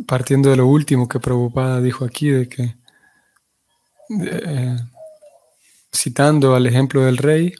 Partiendo 0.07 0.49
de 0.49 0.57
lo 0.57 0.67
último 0.67 1.09
que 1.09 1.21
Prabhupada 1.21 1.83
dijo 1.83 2.07
aquí, 2.07 2.31
de 2.31 2.49
que, 2.49 2.75
eh, 4.19 4.79
citando 5.95 6.55
al 6.55 6.67
ejemplo 6.67 7.03
del 7.05 7.19
rey, 7.19 7.53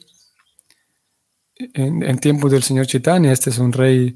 en, 1.73 2.17
tiempos 2.19 2.51
del 2.51 2.63
señor 2.63 2.87
Chaitanya, 2.87 3.31
este 3.31 3.49
es 3.49 3.57
un 3.57 3.71
rey, 3.71 4.15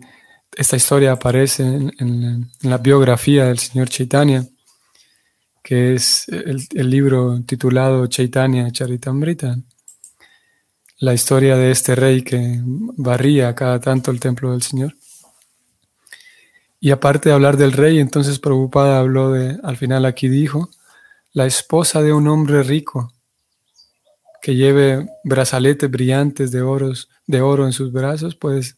esta 0.56 0.76
historia 0.76 1.14
aparece 1.14 1.64
en, 1.64 2.52
la 2.62 2.78
biografía 2.78 3.46
del 3.46 3.60
señor 3.60 3.90
Chaitanya, 3.90 4.46
que 5.64 5.96
es 5.96 6.28
el, 6.30 6.90
libro 6.90 7.42
titulado 7.46 8.08
Chaitanya 8.08 8.72
Charitamrita, 8.72 9.58
la 11.00 11.14
historia 11.14 11.58
de 11.58 11.72
este 11.72 11.96
rey 11.96 12.24
que 12.24 12.60
barría 12.64 13.54
cada 13.54 13.80
tanto 13.80 14.12
el 14.12 14.20
templo 14.20 14.52
del 14.52 14.64
Señor. 14.64 14.96
Y 16.80 16.92
aparte 16.92 17.30
de 17.30 17.36
hablar 17.36 17.58
del 17.58 17.74
rey, 17.74 18.00
entonces 18.00 18.40
Prabhupada 18.40 19.00
habló 19.00 19.32
de, 19.32 19.58
al 19.64 19.78
final 19.78 20.06
aquí 20.06 20.28
dijo, 20.28 20.70
la 21.34 21.46
esposa 21.46 22.02
de 22.02 22.14
un 22.14 22.28
hombre 22.28 22.64
rico 22.64 23.14
que 24.42 24.56
lleve 24.56 25.08
brazaletes 25.24 25.90
brillantes 25.90 26.52
de, 26.52 26.62
oros, 26.62 27.10
de 27.26 27.42
oro 27.42 27.66
en 27.66 27.74
sus 27.74 27.92
brazos, 27.92 28.36
pues, 28.36 28.78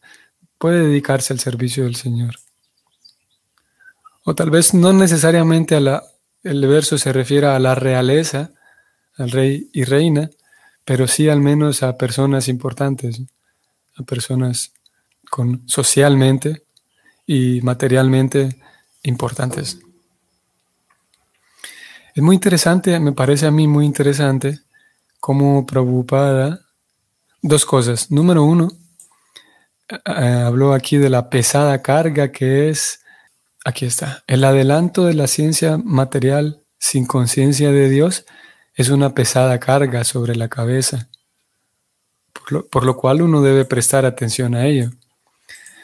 puede 0.58 0.88
dedicarse 0.88 1.34
al 1.34 1.40
servicio 1.40 1.84
del 1.86 1.96
Señor. 1.96 2.36
O 4.24 4.36
tal 4.36 4.50
vez 4.50 4.74
no 4.74 4.94
necesariamente 4.94 5.76
a 5.76 5.80
la, 5.80 6.04
el 6.44 6.66
verso 6.68 6.98
se 6.98 7.14
refiera 7.14 7.56
a 7.56 7.60
la 7.60 7.76
realeza, 7.76 8.52
al 9.16 9.32
rey 9.32 9.70
y 9.74 9.84
reina, 9.84 10.30
pero 10.86 11.08
sí 11.08 11.30
al 11.30 11.42
menos 11.42 11.84
a 11.84 11.98
personas 11.98 12.48
importantes, 12.48 13.22
a 13.96 14.04
personas 14.04 14.74
con 15.30 15.68
socialmente 15.68 16.64
y 17.26 17.62
materialmente 17.62 18.58
importantes. 19.04 19.80
Es 22.16 22.24
muy 22.24 22.36
interesante, 22.36 23.00
me 23.00 23.12
parece 23.12 23.46
a 23.46 23.52
mí 23.52 23.68
muy 23.68 23.86
interesante 23.86 24.60
como 25.20 25.66
preocupada 25.66 26.62
dos 27.42 27.66
cosas. 27.66 28.12
Número 28.12 28.44
uno, 28.44 28.70
eh, 29.90 30.44
habló 30.46 30.74
aquí 30.74 30.98
de 30.98 31.10
la 31.10 31.30
pesada 31.30 31.82
carga 31.82 32.32
que 32.32 32.70
es, 32.70 33.02
aquí 33.66 33.86
está, 33.86 34.24
el 34.28 34.44
adelanto 34.44 35.06
de 35.06 35.14
la 35.14 35.28
ciencia 35.28 35.78
material 35.78 36.64
sin 36.78 37.06
conciencia 37.06 37.72
de 37.72 37.90
Dios 37.90 38.26
es 38.74 38.90
una 38.90 39.14
pesada 39.14 39.60
carga 39.60 40.04
sobre 40.04 40.36
la 40.36 40.48
cabeza, 40.48 41.10
por 42.72 42.86
lo, 42.86 42.96
cual 42.96 43.22
uno 43.22 43.42
debe 43.42 43.66
prestar 43.66 44.06
atención 44.06 44.56
a 44.56 44.66
ello. 44.66 44.92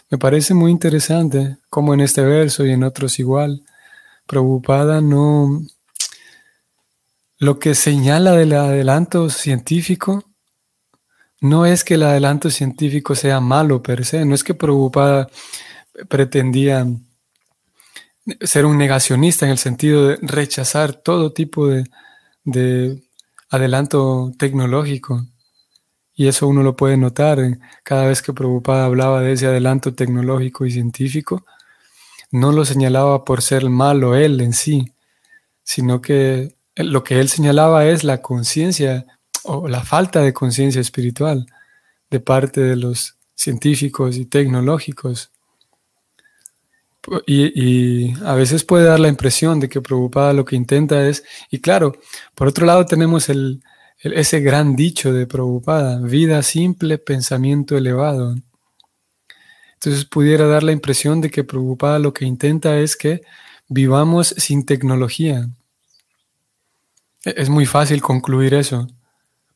Me 0.10 0.17
parece 0.17 0.54
muy 0.54 0.71
interesante 0.71 1.58
como 1.69 1.93
en 1.93 2.00
este 2.00 2.21
verso 2.21 2.65
y 2.65 2.71
en 2.71 2.84
otros 2.84 3.19
igual, 3.19 3.63
preocupada 4.28 5.02
no, 5.02 5.62
lo 7.38 7.60
que 7.60 7.76
señala 7.76 8.32
del 8.34 8.54
adelanto 8.54 9.30
científico 9.30 10.24
no 11.41 11.65
es 11.65 11.84
que 11.84 11.95
el 11.95 12.04
adelanto 12.04 12.50
científico 12.50 13.15
sea 13.15 13.39
malo 13.39 13.84
per 13.84 14.06
se, 14.06 14.26
no 14.26 14.34
es 14.36 14.43
que 14.43 14.54
Preocupada 14.54 15.30
pretendía 16.10 16.88
ser 18.41 18.65
un 18.65 18.78
negacionista 18.78 19.45
en 19.45 19.52
el 19.52 19.58
sentido 19.58 20.08
de 20.08 20.17
rechazar 20.21 20.93
todo 20.93 21.34
tipo 21.34 21.67
de, 21.67 23.04
adelanto 23.50 24.32
tecnológico. 24.38 25.26
Y 26.15 26.28
eso 26.28 26.48
uno 26.48 26.63
lo 26.63 26.76
puede 26.76 26.98
notar 26.98 27.39
cada 27.84 28.08
vez 28.08 28.21
que 28.21 28.34
Preocupada 28.34 28.86
hablaba 28.86 29.21
de 29.21 29.34
ese 29.34 29.48
adelanto 29.48 29.93
tecnológico 29.93 30.65
y 30.65 30.71
científico. 30.71 31.45
No 32.32 32.52
lo 32.52 32.65
señalaba 32.65 33.24
por 33.26 33.41
ser 33.41 33.69
malo 33.69 34.15
él 34.15 34.41
en 34.41 34.54
sí, 34.54 34.93
sino 35.63 36.02
que 36.02 36.54
lo 36.75 37.03
que 37.03 37.19
él 37.19 37.29
señalaba 37.29 37.85
es 37.85 38.03
la 38.03 38.21
conciencia 38.21 39.05
o 39.43 39.67
la 39.67 39.83
falta 39.83 40.21
de 40.21 40.33
conciencia 40.33 40.81
espiritual 40.81 41.45
de 42.09 42.19
parte 42.19 42.61
de 42.61 42.75
los 42.75 43.15
científicos 43.35 44.17
y 44.17 44.25
tecnológicos. 44.25 45.31
Y, 47.27 48.13
a 48.23 48.33
veces 48.33 48.63
puede 48.63 48.85
dar 48.85 48.99
la 48.99 49.09
impresión 49.09 49.59
de 49.59 49.69
que 49.69 49.81
preocupada 49.81 50.33
lo 50.33 50.43
que 50.43 50.55
intenta 50.55 51.07
es, 51.07 51.23
y 51.51 51.59
claro, 51.59 51.93
por 52.33 52.47
otro 52.47 52.65
lado 52.65 52.85
tenemos 52.85 53.29
el, 53.29 53.61
ese 53.99 54.39
gran 54.39 54.75
dicho 54.75 55.13
de 55.13 55.27
preocupada, 55.27 55.99
vida 55.99 56.41
simple, 56.41 56.97
pensamiento 56.97 57.77
elevado. 57.77 58.35
Entonces 59.75 60.05
pudiera 60.05 60.47
dar 60.47 60.63
la 60.63 60.71
impresión 60.71 61.21
de 61.21 61.29
que 61.29 61.43
preocupada 61.43 61.99
lo 61.99 62.11
que 62.11 62.25
intenta 62.25 62.79
es 62.79 62.95
que 62.95 63.21
vivamos 63.67 64.29
sin 64.29 64.65
tecnología, 64.65 65.47
es 67.25 67.49
muy 67.49 67.65
fácil 67.65 68.01
concluir 68.01 68.53
eso. 68.53 68.88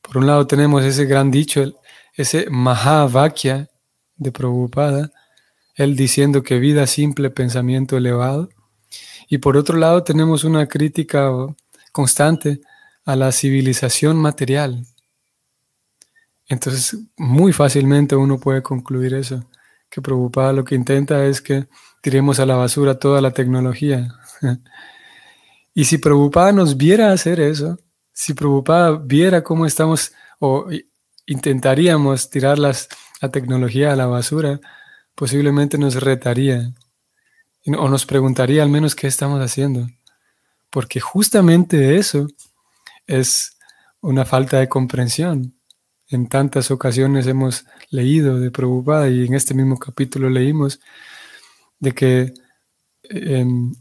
Por 0.02 0.18
un 0.18 0.28
lado 0.28 0.48
tenemos 0.48 0.84
ese 0.84 1.06
gran 1.06 1.30
dicho, 1.30 1.74
ese 2.14 2.48
Mahavakya 2.50 3.70
de 4.18 4.32
Prabhupada, 4.32 5.12
él 5.76 5.96
diciendo 5.96 6.44
que 6.44 6.60
vida 6.60 6.88
simple, 6.88 7.30
pensamiento 7.30 7.96
elevado. 7.96 8.50
Y 9.30 9.38
por 9.38 9.56
otro 9.56 9.78
lado 9.78 10.04
tenemos 10.04 10.44
una 10.44 10.68
crítica 10.68 11.32
constante 11.92 12.62
a 13.06 13.16
la 13.16 13.32
civilización 13.32 14.18
material. 14.18 14.86
Entonces, 16.48 16.98
muy 17.16 17.54
fácilmente 17.54 18.16
uno 18.16 18.40
puede 18.40 18.64
concluir 18.64 19.14
eso, 19.14 19.46
que 19.90 20.02
Prabhupada 20.02 20.52
lo 20.54 20.66
que 20.66 20.74
intenta 20.74 21.24
es 21.26 21.42
que 21.42 21.68
tiremos 22.02 22.40
a 22.40 22.48
la 22.48 22.56
basura 22.56 22.98
toda 22.98 23.22
la 23.22 23.32
tecnología 23.32 24.16
Y 25.74 25.86
si 25.86 25.98
Prabhupada 25.98 26.52
nos 26.52 26.78
viera 26.78 27.12
hacer 27.12 27.40
eso, 27.40 27.78
si 28.12 28.34
Prabhupada 28.34 28.98
viera 28.98 29.44
cómo 29.44 29.66
estamos 29.66 30.12
o 30.40 30.68
intentaríamos 31.26 32.30
tirar 32.30 32.60
las, 32.60 32.90
la 33.22 33.30
tecnología 33.30 33.94
a 33.94 33.96
la 33.96 34.08
basura, 34.08 34.60
posiblemente 35.16 35.78
nos 35.78 35.96
retaría 35.96 36.74
o 37.66 37.90
nos 37.90 38.06
preguntaría 38.06 38.64
al 38.64 38.70
menos 38.70 38.96
qué 38.96 39.08
estamos 39.08 39.42
haciendo. 39.42 39.88
Porque 40.70 41.00
justamente 41.00 41.98
eso 41.98 42.28
es 43.06 43.58
una 44.02 44.26
falta 44.26 44.60
de 44.60 44.70
comprensión. 44.70 45.56
En 46.08 46.28
tantas 46.28 46.72
ocasiones 46.72 47.28
hemos 47.28 47.66
leído 47.90 48.40
de 48.40 48.50
Prabhupada 48.50 49.10
y 49.10 49.26
en 49.26 49.34
este 49.34 49.54
mismo 49.54 49.78
capítulo 49.78 50.30
leímos 50.30 50.80
de 51.80 51.94
que 51.94 52.34
em, 53.04 53.74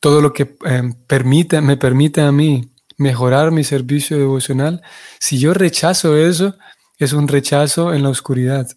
todo 0.00 0.20
lo 0.20 0.32
que 0.32 0.46
permite, 0.46 1.60
me 1.60 1.76
permite 1.76 2.20
a 2.20 2.32
mí 2.32 2.72
mejorar 2.96 3.50
mi 3.50 3.64
servicio 3.64 4.18
devocional, 4.18 4.82
si 5.18 5.38
yo 5.38 5.54
rechazo 5.54 6.16
eso, 6.16 6.56
es 6.98 7.12
un 7.12 7.28
rechazo 7.28 7.92
en 7.92 8.02
la 8.02 8.08
oscuridad. 8.08 8.68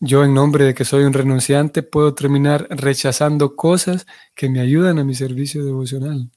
Yo 0.00 0.24
en 0.24 0.34
nombre 0.34 0.64
de 0.64 0.74
que 0.74 0.84
soy 0.84 1.04
un 1.04 1.12
renunciante 1.12 1.82
puedo 1.82 2.14
terminar 2.14 2.66
rechazando 2.70 3.56
cosas 3.56 4.06
que 4.34 4.48
me 4.48 4.60
ayudan 4.60 4.98
a 4.98 5.04
mi 5.04 5.14
servicio 5.14 5.64
devocional. 5.64 6.30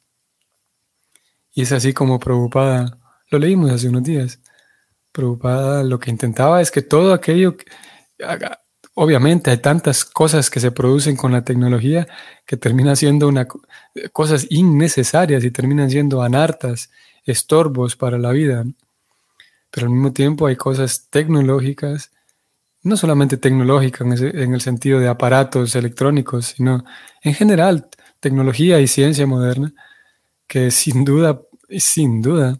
Y 1.54 1.64
es 1.64 1.72
así 1.72 1.94
como 1.94 2.20
preocupada, 2.20 2.98
lo 3.30 3.40
leímos 3.40 3.72
hace 3.72 3.90
unos 3.90 4.04
días, 4.04 4.40
preocupada 5.12 5.84
lo 5.84 6.00
que 6.00 6.12
intentaba 6.12 6.62
es 6.62 6.72
que 6.72 6.82
todo 6.82 7.14
aquello, 7.14 7.58
obviamente 9.00 9.52
hay 9.52 9.58
tantas 9.58 10.04
cosas 10.06 10.50
que 10.50 10.60
se 10.60 10.72
producen 10.72 11.16
con 11.16 11.32
la 11.32 11.44
tecnología 11.44 12.08
que 12.48 12.58
terminan 12.58 12.98
siendo 12.98 13.28
una, 13.28 13.48
cosas 14.12 14.48
innecesarias 14.50 15.44
y 15.44 15.52
terminan 15.52 15.92
siendo 15.92 16.24
anartas, 16.24 16.90
estorbos 17.24 17.96
para 17.96 18.18
la 18.18 18.32
vida. 18.32 18.66
Pero 19.70 19.86
al 19.86 19.94
mismo 19.94 20.14
tiempo 20.14 20.48
hay 20.48 20.56
cosas 20.56 21.10
tecnológicas, 21.12 22.12
no 22.82 22.98
solamente 22.98 23.38
tecnológicas 23.38 24.20
en, 24.20 24.54
el 24.56 24.62
sentido 24.62 25.00
de 25.00 25.10
aparatos 25.10 25.76
electrónicos, 25.76 26.48
sino 26.48 26.84
en 27.22 27.36
general 27.36 27.90
tecnología 28.20 28.80
y 28.80 28.88
ciencia 28.88 29.28
moderna 29.28 29.74
que 30.48 30.72
sin 30.72 31.06
duda, 31.06 31.40
sin 31.70 32.24
duda, 32.24 32.58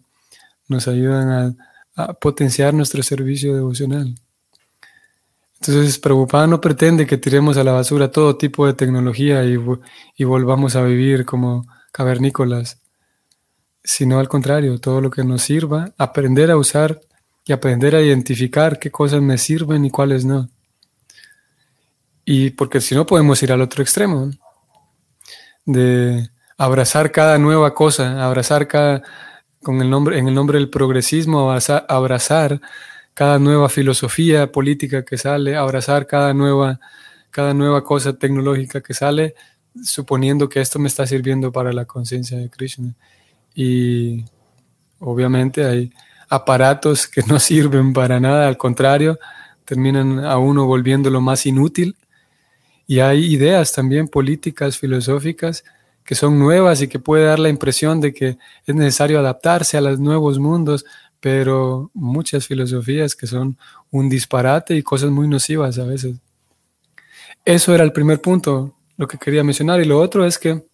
nos 0.68 0.86
ayudan 0.86 1.58
a 1.96 2.12
potenciar 2.14 2.74
nuestro 2.74 3.02
servicio 3.02 3.56
devocional. 3.56 4.14
Entonces, 5.60 5.98
Prabhupada 5.98 6.46
no 6.46 6.60
pretende 6.60 7.06
que 7.06 7.16
tiremos 7.16 7.56
a 7.56 7.64
la 7.64 7.72
basura 7.72 8.10
todo 8.10 8.36
tipo 8.36 8.66
de 8.66 8.74
tecnología 8.74 9.44
y, 9.44 9.58
y 10.16 10.24
volvamos 10.24 10.76
a 10.76 10.82
vivir 10.82 11.24
como 11.24 11.66
cavernícolas, 11.90 12.80
sino 13.82 14.20
al 14.20 14.28
contrario, 14.28 14.78
todo 14.78 15.00
lo 15.00 15.10
que 15.10 15.24
nos 15.24 15.42
sirva, 15.42 15.92
aprender 15.98 16.50
a 16.50 16.56
usar 16.56 17.00
y 17.44 17.52
aprender 17.52 17.96
a 17.96 18.02
identificar 18.02 18.78
qué 18.78 18.90
cosas 18.90 19.20
me 19.20 19.38
sirven 19.38 19.84
y 19.84 19.90
cuáles 19.90 20.24
no. 20.24 20.48
Y 22.24 22.50
porque 22.50 22.80
si 22.80 22.94
no 22.94 23.06
podemos 23.06 23.42
ir 23.42 23.52
al 23.52 23.62
otro 23.62 23.82
extremo, 23.82 24.30
de 25.64 26.28
abrazar 26.56 27.10
cada 27.10 27.38
nueva 27.38 27.74
cosa, 27.74 28.24
abrazar 28.24 28.68
cada, 28.68 29.02
con 29.62 29.80
el 29.80 29.90
nombre, 29.90 30.18
en 30.18 30.28
el 30.28 30.34
nombre 30.34 30.58
del 30.58 30.70
progresismo, 30.70 31.40
abrazar, 31.40 31.86
abrazar 31.88 32.60
cada 33.18 33.40
nueva 33.40 33.68
filosofía 33.68 34.52
política 34.52 35.04
que 35.04 35.18
sale, 35.18 35.56
abrazar 35.56 36.06
cada 36.06 36.32
nueva, 36.32 36.78
cada 37.30 37.52
nueva 37.52 37.82
cosa 37.82 38.16
tecnológica 38.16 38.80
que 38.80 38.94
sale, 38.94 39.34
suponiendo 39.82 40.48
que 40.48 40.60
esto 40.60 40.78
me 40.78 40.86
está 40.86 41.04
sirviendo 41.04 41.50
para 41.50 41.72
la 41.72 41.84
conciencia 41.84 42.38
de 42.38 42.48
Krishna. 42.48 42.94
Y 43.56 44.24
obviamente 45.00 45.64
hay 45.64 45.92
aparatos 46.28 47.08
que 47.08 47.22
no 47.24 47.40
sirven 47.40 47.92
para 47.92 48.20
nada, 48.20 48.46
al 48.46 48.56
contrario, 48.56 49.18
terminan 49.64 50.24
a 50.24 50.38
uno 50.38 50.66
volviéndolo 50.66 51.20
más 51.20 51.44
inútil. 51.44 51.96
Y 52.86 53.00
hay 53.00 53.34
ideas 53.34 53.72
también 53.72 54.06
políticas, 54.06 54.78
filosóficas, 54.78 55.64
que 56.04 56.14
son 56.14 56.38
nuevas 56.38 56.82
y 56.82 56.88
que 56.88 57.00
puede 57.00 57.24
dar 57.24 57.40
la 57.40 57.48
impresión 57.48 58.00
de 58.00 58.14
que 58.14 58.38
es 58.64 58.74
necesario 58.76 59.18
adaptarse 59.18 59.76
a 59.76 59.80
los 59.80 59.98
nuevos 59.98 60.38
mundos, 60.38 60.86
pero 61.20 61.90
muchas 61.94 62.46
filosofías 62.46 63.14
que 63.14 63.26
son 63.26 63.56
un 63.90 64.08
disparate 64.08 64.76
y 64.76 64.82
cosas 64.82 65.10
muy 65.10 65.28
nocivas 65.28 65.78
a 65.78 65.84
veces. 65.84 66.16
Eso 67.44 67.74
era 67.74 67.84
el 67.84 67.92
primer 67.92 68.20
punto, 68.20 68.74
lo 68.96 69.08
que 69.08 69.18
quería 69.18 69.42
mencionar. 69.42 69.80
Y 69.80 69.84
lo 69.84 69.98
otro 69.98 70.24
es 70.24 70.38
que 70.38 70.64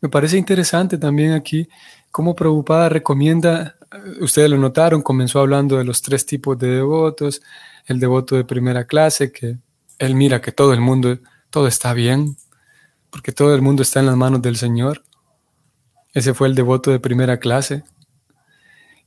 me 0.00 0.08
parece 0.08 0.36
interesante 0.36 0.98
también 0.98 1.32
aquí 1.32 1.68
cómo 2.10 2.34
Prabhupada 2.34 2.88
recomienda, 2.88 3.76
eh, 3.92 4.22
ustedes 4.22 4.50
lo 4.50 4.58
notaron, 4.58 5.02
comenzó 5.02 5.40
hablando 5.40 5.78
de 5.78 5.84
los 5.84 6.02
tres 6.02 6.26
tipos 6.26 6.58
de 6.58 6.68
devotos, 6.68 7.42
el 7.86 8.00
devoto 8.00 8.36
de 8.36 8.44
primera 8.44 8.84
clase, 8.84 9.32
que 9.32 9.58
él 9.98 10.14
mira 10.14 10.40
que 10.40 10.52
todo 10.52 10.72
el 10.72 10.80
mundo, 10.80 11.18
todo 11.50 11.66
está 11.66 11.92
bien, 11.94 12.36
porque 13.10 13.32
todo 13.32 13.54
el 13.54 13.62
mundo 13.62 13.82
está 13.82 14.00
en 14.00 14.06
las 14.06 14.16
manos 14.16 14.42
del 14.42 14.56
Señor. 14.56 15.04
Ese 16.12 16.34
fue 16.34 16.48
el 16.48 16.54
devoto 16.54 16.90
de 16.90 17.00
primera 17.00 17.38
clase. 17.38 17.84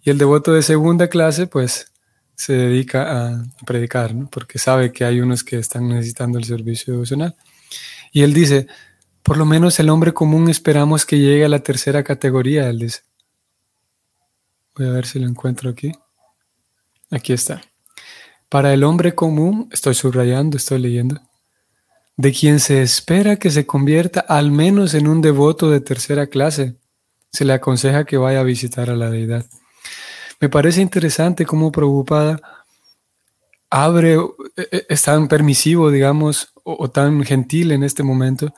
Y 0.04 0.10
el 0.10 0.18
devoto 0.18 0.54
de 0.54 0.62
segunda 0.62 1.08
clase, 1.08 1.48
pues, 1.48 1.92
se 2.36 2.54
dedica 2.54 3.28
a 3.28 3.44
predicar, 3.66 4.14
¿no? 4.14 4.30
porque 4.30 4.60
sabe 4.60 4.92
que 4.92 5.06
hay 5.06 5.22
unos 5.22 5.44
que 5.44 5.58
están 5.58 5.88
necesitando 5.88 6.38
el 6.38 6.46
servicio 6.46 6.94
devocional. 6.94 7.36
Y 8.12 8.24
él 8.24 8.34
dice, 8.34 8.68
por 9.22 9.38
lo 9.38 9.46
menos 9.46 9.80
el 9.80 9.90
hombre 9.90 10.14
común 10.14 10.50
esperamos 10.50 11.06
que 11.06 11.20
llegue 11.20 11.46
a 11.46 11.50
la 11.50 11.60
tercera 11.60 12.04
categoría, 12.04 12.70
él 12.70 12.80
dice. 12.80 13.02
Voy 14.76 14.88
a 14.88 14.92
ver 14.92 15.06
si 15.06 15.20
lo 15.20 15.28
encuentro 15.28 15.70
aquí. 15.70 15.92
Aquí 17.10 17.32
está. 17.32 17.62
Para 18.50 18.74
el 18.74 18.84
hombre 18.84 19.16
común, 19.16 19.70
estoy 19.72 19.94
subrayando, 19.94 20.58
estoy 20.58 20.80
leyendo, 20.80 21.22
de 22.18 22.32
quien 22.32 22.60
se 22.60 22.82
espera 22.82 23.38
que 23.38 23.50
se 23.50 23.66
convierta 23.66 24.20
al 24.20 24.52
menos 24.52 24.94
en 24.94 25.08
un 25.08 25.22
devoto 25.22 25.70
de 25.70 25.80
tercera 25.80 26.28
clase, 26.28 26.76
se 27.32 27.46
le 27.46 27.54
aconseja 27.54 28.06
que 28.06 28.18
vaya 28.18 28.42
a 28.42 28.44
visitar 28.44 28.90
a 28.90 28.96
la 28.96 29.10
deidad. 29.10 29.46
Me 30.40 30.50
parece 30.50 30.82
interesante 30.82 31.46
cómo 31.46 31.72
Preocupada 31.72 32.40
abre, 33.70 34.16
e, 34.56 34.68
e, 34.72 34.86
es 34.90 35.02
tan 35.02 35.28
permisivo, 35.28 35.90
digamos, 35.90 36.54
o, 36.64 36.90
tan 36.90 37.24
gentil 37.24 37.72
en 37.72 37.84
este 37.84 38.04
momento, 38.04 38.54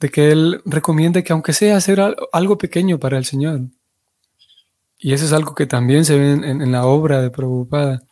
de 0.00 0.08
que 0.08 0.32
él 0.32 0.62
recomienda 0.64 1.22
que 1.22 1.32
aunque 1.32 1.52
sea 1.52 1.76
hacer 1.76 2.00
algo 2.32 2.56
pequeño 2.56 2.98
para 2.98 3.18
el 3.18 3.26
Señor. 3.26 3.60
Y 4.98 5.12
eso 5.12 5.24
es 5.26 5.32
algo 5.32 5.54
que 5.54 5.66
también 5.66 6.04
se 6.04 6.18
ve 6.18 6.32
en, 6.32 6.72
la 6.72 6.86
obra 6.86 7.20
de 7.20 7.30
Prabhupada. 7.30 8.02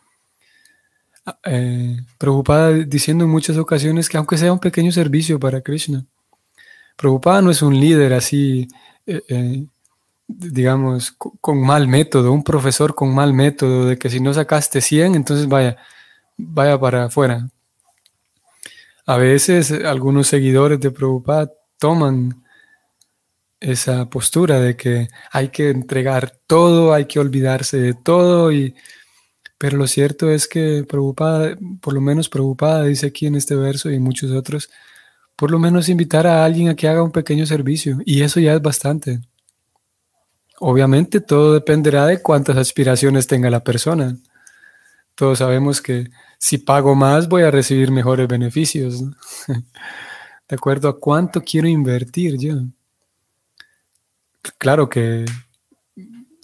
Ah, 1.25 1.39
eh, 1.45 1.97
Prabhupada 2.19 2.73
diciendo 2.73 3.25
en 3.25 3.31
muchas 3.31 3.57
ocasiones 3.57 4.09
que 4.09 4.17
aunque 4.17 4.39
sea 4.39 4.53
un 4.53 4.59
pequeño 4.59 4.93
servicio 4.93 5.39
para 5.41 5.61
Krishna. 5.61 6.05
Prabhupada 6.97 7.43
no 7.43 7.51
es 7.51 7.63
un 7.63 7.79
líder 7.79 8.13
así 8.13 8.69
eh, 9.07 9.23
eh, 9.29 9.67
digamos, 10.29 11.13
con 11.13 11.61
mal 11.61 11.89
método, 11.89 12.33
un 12.33 12.45
profesor 12.45 12.95
con 12.95 13.15
mal 13.15 13.33
método, 13.33 13.87
de 13.87 13.99
que 13.99 14.11
si 14.11 14.21
no 14.21 14.35
sacaste 14.35 14.81
100, 14.81 15.15
entonces 15.15 15.49
vaya, 15.49 15.79
vaya 16.37 16.79
para 16.79 17.07
afuera. 17.07 17.49
A 19.07 19.17
veces 19.17 19.73
algunos 19.73 20.29
seguidores 20.29 20.81
de 20.81 20.91
Prabhupada 20.91 21.51
toman 21.79 22.45
esa 23.59 24.09
postura 24.11 24.61
de 24.61 24.77
que 24.77 25.09
hay 25.33 25.49
que 25.49 25.71
entregar 25.71 26.39
todo, 26.47 26.93
hay 26.93 27.07
que 27.07 27.19
olvidarse 27.19 27.79
de 27.79 27.95
todo, 27.95 28.53
y, 28.53 28.75
pero 29.57 29.79
lo 29.79 29.87
cierto 29.87 30.31
es 30.31 30.47
que 30.47 30.85
Prabhupada, 30.87 31.57
por 31.81 31.95
lo 31.95 32.03
menos 32.03 32.29
Prabhupada 32.29 32.85
dice 32.85 33.07
aquí 33.07 33.27
en 33.27 33.35
este 33.35 33.57
verso 33.57 33.91
y 33.91 33.99
muchos 33.99 34.31
otros, 34.33 34.71
por 35.37 35.51
lo 35.51 35.59
menos 35.59 35.89
invitar 35.89 36.27
a 36.27 36.45
alguien 36.45 36.69
a 36.69 36.77
que 36.77 36.89
haga 36.89 37.03
un 37.03 37.13
pequeño 37.13 37.47
servicio, 37.47 37.99
y 38.05 38.23
eso 38.23 38.41
ya 38.41 38.55
es 38.55 38.63
bastante. 38.63 39.21
Obviamente 40.61 41.21
todo 41.21 41.55
dependerá 41.55 42.07
de 42.07 42.21
cuántas 42.21 42.57
aspiraciones 42.57 43.27
tenga 43.27 43.51
la 43.51 43.63
persona. 43.63 44.17
Todos 45.15 45.39
sabemos 45.39 45.81
que 45.81 46.11
si 46.39 46.59
pago 46.59 46.95
más 46.95 47.29
voy 47.29 47.43
a 47.43 47.51
recibir 47.51 47.91
mejores 47.91 48.29
beneficios. 48.29 49.03
de 50.49 50.57
acuerdo 50.57 50.89
a 50.89 50.99
cuánto 50.99 51.43
quiero 51.43 51.69
invertir 51.69 52.39
yo. 52.39 52.55
Claro 54.57 54.89
que, 54.89 55.27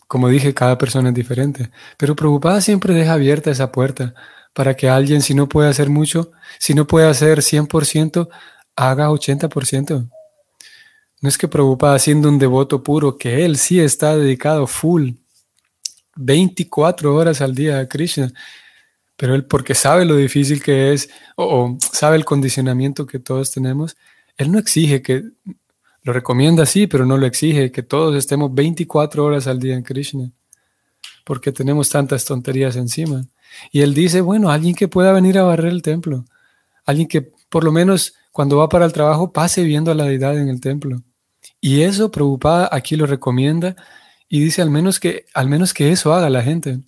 como 0.06 0.28
dije, 0.28 0.52
cada 0.52 0.76
persona 0.76 1.08
es 1.08 1.14
diferente, 1.14 1.70
pero 1.96 2.14
preocupada 2.14 2.60
siempre 2.60 2.94
deja 2.94 3.14
abierta 3.14 3.50
esa 3.50 3.72
puerta 3.72 4.14
para 4.52 4.74
que 4.74 4.88
alguien, 4.88 5.22
si 5.22 5.34
no 5.34 5.48
puede 5.48 5.70
hacer 5.70 5.88
mucho, 5.88 6.32
si 6.58 6.74
no 6.74 6.86
puede 6.86 7.08
hacer 7.08 7.38
100%, 7.38 8.28
haga 8.76 9.08
80%. 9.08 10.10
No 11.24 11.30
es 11.30 11.38
que 11.38 11.48
preocupada 11.48 11.98
siendo 11.98 12.28
un 12.28 12.38
devoto 12.38 12.82
puro, 12.82 13.16
que 13.16 13.46
él 13.46 13.56
sí 13.56 13.80
está 13.80 14.14
dedicado 14.14 14.66
full, 14.66 15.12
24 16.16 17.14
horas 17.14 17.40
al 17.40 17.54
día 17.54 17.78
a 17.78 17.88
Krishna, 17.88 18.30
pero 19.16 19.34
él 19.34 19.46
porque 19.46 19.74
sabe 19.74 20.04
lo 20.04 20.16
difícil 20.16 20.62
que 20.62 20.92
es 20.92 21.08
o, 21.34 21.78
sabe 21.80 22.16
el 22.16 22.26
condicionamiento 22.26 23.06
que 23.06 23.20
todos 23.20 23.50
tenemos, 23.52 23.96
él 24.36 24.52
no 24.52 24.58
exige 24.58 25.00
que 25.00 25.22
Lo 26.02 26.12
recomienda, 26.12 26.66
sí, 26.66 26.86
pero 26.86 27.06
no 27.06 27.16
lo 27.16 27.24
exige, 27.24 27.72
que 27.72 27.82
todos 27.82 28.14
estemos 28.16 28.54
24 28.54 29.24
horas 29.24 29.46
al 29.46 29.58
día 29.58 29.76
en 29.76 29.82
Krishna, 29.82 30.30
porque 31.24 31.52
tenemos 31.52 31.88
tantas 31.88 32.26
tonterías 32.26 32.76
encima. 32.76 33.24
Y 33.72 33.80
él 33.80 33.94
dice, 33.94 34.20
bueno, 34.20 34.50
alguien 34.50 34.74
que 34.74 34.88
pueda 34.88 35.10
venir 35.12 35.38
a 35.38 35.44
barrer 35.44 35.72
el 35.72 35.80
templo, 35.80 36.26
alguien 36.84 37.08
que 37.08 37.32
por 37.48 37.64
lo 37.64 37.72
menos 37.72 38.12
cuando 38.30 38.58
va 38.58 38.68
para 38.68 38.84
el 38.84 38.92
trabajo 38.92 39.32
pase 39.32 39.62
viendo 39.62 39.90
a 39.90 39.94
la 39.94 40.04
deidad 40.04 40.36
en 40.38 40.50
el 40.50 40.60
templo. 40.60 41.02
Y 41.66 41.80
eso, 41.80 42.10
preocupada, 42.10 42.68
aquí 42.70 42.94
lo 42.94 43.06
recomienda 43.06 43.74
y 44.28 44.38
dice 44.44 44.60
al 44.60 44.68
menos 44.68 45.00
que, 45.00 45.24
al 45.32 45.48
menos 45.48 45.72
que 45.72 45.92
eso 45.92 46.12
haga 46.12 46.28
la 46.28 46.42
gente. 46.42 46.80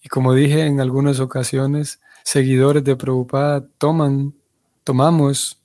Y 0.00 0.08
como 0.08 0.34
dije 0.34 0.66
en 0.66 0.80
algunas 0.80 1.20
ocasiones, 1.20 2.00
seguidores 2.24 2.82
de 2.82 2.96
Prabhupada 2.96 3.64
toman, 3.78 4.34
tomamos 4.82 5.62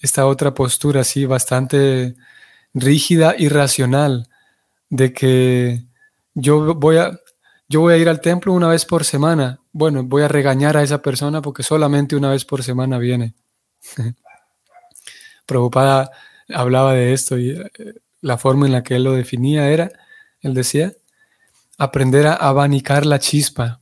esta 0.00 0.26
otra 0.26 0.54
postura 0.54 1.00
así 1.00 1.26
bastante 1.26 2.14
rígida 2.72 3.34
y 3.36 3.48
racional 3.48 4.28
de 4.90 5.12
que 5.12 5.86
yo 6.34 6.76
voy 6.76 6.98
a 6.98 7.18
yo 7.68 7.80
voy 7.80 7.94
a 7.94 7.96
ir 7.96 8.08
al 8.08 8.20
templo 8.20 8.52
una 8.52 8.68
vez 8.68 8.86
por 8.86 9.04
semana. 9.04 9.58
Bueno, 9.72 10.04
voy 10.04 10.22
a 10.22 10.28
regañar 10.28 10.76
a 10.76 10.84
esa 10.84 11.02
persona 11.02 11.42
porque 11.42 11.64
solamente 11.64 12.14
una 12.14 12.30
vez 12.30 12.44
por 12.44 12.62
semana 12.62 12.96
viene. 12.98 13.34
Prabhupada 15.46 16.12
hablaba 16.54 16.94
de 16.94 17.12
esto 17.12 17.38
y 17.38 17.50
eh, 17.50 17.70
la 18.20 18.38
forma 18.38 18.66
en 18.66 18.72
la 18.72 18.82
que 18.82 18.96
él 18.96 19.04
lo 19.04 19.12
definía 19.12 19.70
era, 19.70 19.90
él 20.40 20.54
decía, 20.54 20.92
aprender 21.78 22.26
a 22.26 22.34
abanicar 22.34 23.06
la 23.06 23.18
chispa. 23.18 23.80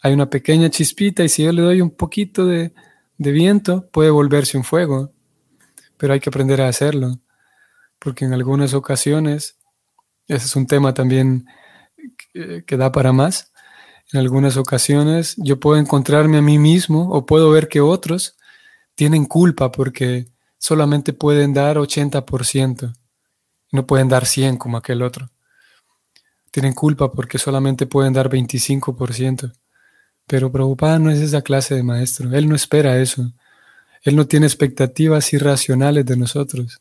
Hay 0.00 0.12
una 0.12 0.28
pequeña 0.28 0.70
chispita 0.70 1.22
y 1.22 1.28
si 1.28 1.44
yo 1.44 1.52
le 1.52 1.62
doy 1.62 1.80
un 1.80 1.90
poquito 1.90 2.46
de, 2.46 2.72
viento 3.18 3.88
puede 3.90 4.10
volverse 4.10 4.58
un 4.58 4.64
fuego, 4.64 5.12
pero 5.96 6.12
hay 6.12 6.20
que 6.20 6.28
aprender 6.28 6.60
a 6.60 6.68
hacerlo, 6.68 7.20
porque 8.00 8.24
en 8.24 8.32
algunas 8.32 8.74
ocasiones, 8.74 9.58
ese 10.26 10.46
es 10.46 10.56
un 10.56 10.66
tema 10.66 10.92
también 10.92 11.46
que, 12.32 12.64
que 12.64 12.76
da 12.76 12.90
para 12.90 13.12
más, 13.12 13.52
en 14.12 14.18
algunas 14.18 14.56
ocasiones 14.56 15.34
yo 15.38 15.60
puedo 15.60 15.78
encontrarme 15.80 16.38
a 16.38 16.42
mí 16.42 16.58
mismo 16.58 17.08
o 17.10 17.24
puedo 17.24 17.50
ver 17.50 17.68
que 17.68 17.80
otros 17.80 18.36
tienen 18.94 19.24
culpa 19.24 19.70
porque 19.72 20.31
solamente 20.62 21.12
pueden 21.12 21.52
dar 21.52 21.76
80%, 21.76 22.94
no 23.72 23.84
pueden 23.84 24.08
dar 24.08 24.26
100 24.26 24.58
como 24.58 24.76
aquel 24.76 25.02
otro. 25.02 25.28
Tienen 26.52 26.72
culpa 26.72 27.10
porque 27.10 27.36
solamente 27.36 27.84
pueden 27.86 28.12
dar 28.12 28.28
25%. 28.30 29.52
Pero 30.28 30.52
Prabhupada 30.52 31.00
no 31.00 31.10
es 31.10 31.18
esa 31.18 31.42
clase 31.42 31.74
de 31.74 31.82
maestro. 31.82 32.32
Él 32.32 32.48
no 32.48 32.54
espera 32.54 32.96
eso. 33.00 33.32
Él 34.02 34.14
no 34.14 34.28
tiene 34.28 34.46
expectativas 34.46 35.32
irracionales 35.32 36.06
de 36.06 36.16
nosotros. 36.16 36.80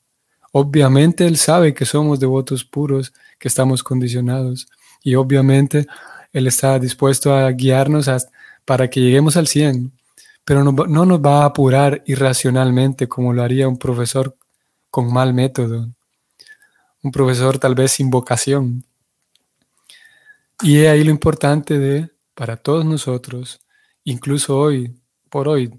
Obviamente 0.51 1.25
Él 1.25 1.37
sabe 1.37 1.73
que 1.73 1.85
somos 1.85 2.19
devotos 2.19 2.63
puros, 2.63 3.11
que 3.39 3.47
estamos 3.47 3.81
condicionados. 3.81 4.67
Y 5.01 5.15
obviamente 5.15 5.87
Él 6.33 6.45
está 6.45 6.77
dispuesto 6.77 7.33
a 7.33 7.49
guiarnos 7.49 8.07
para 8.63 8.91
que 8.91 9.01
lleguemos 9.01 9.37
al 9.37 9.47
100 9.47 9.91
pero 10.43 10.63
no, 10.63 11.06
nos 11.06 11.19
va 11.19 11.43
a 11.43 11.45
apurar 11.45 12.04
irracionalmente 12.06 13.08
como 13.08 13.34
lo 13.34 13.43
haría 13.43 13.67
un 13.67 13.77
profesor 13.77 14.36
con 14.89 15.12
mal 15.13 15.34
método, 15.34 15.89
un 17.04 17.12
profesor 17.12 17.60
tal 17.60 17.75
vez 17.75 17.91
sin 17.91 18.10
vocación. 18.10 18.84
Y 20.62 20.80
es 20.80 20.89
ahí 20.89 21.04
lo 21.04 21.12
importante 21.12 21.80
de, 21.80 22.10
para 22.34 22.58
todos 22.58 22.86
nosotros, 22.86 23.62
incluso 24.04 24.58
hoy, 24.58 24.99
por 25.30 25.47
hoy, 25.47 25.71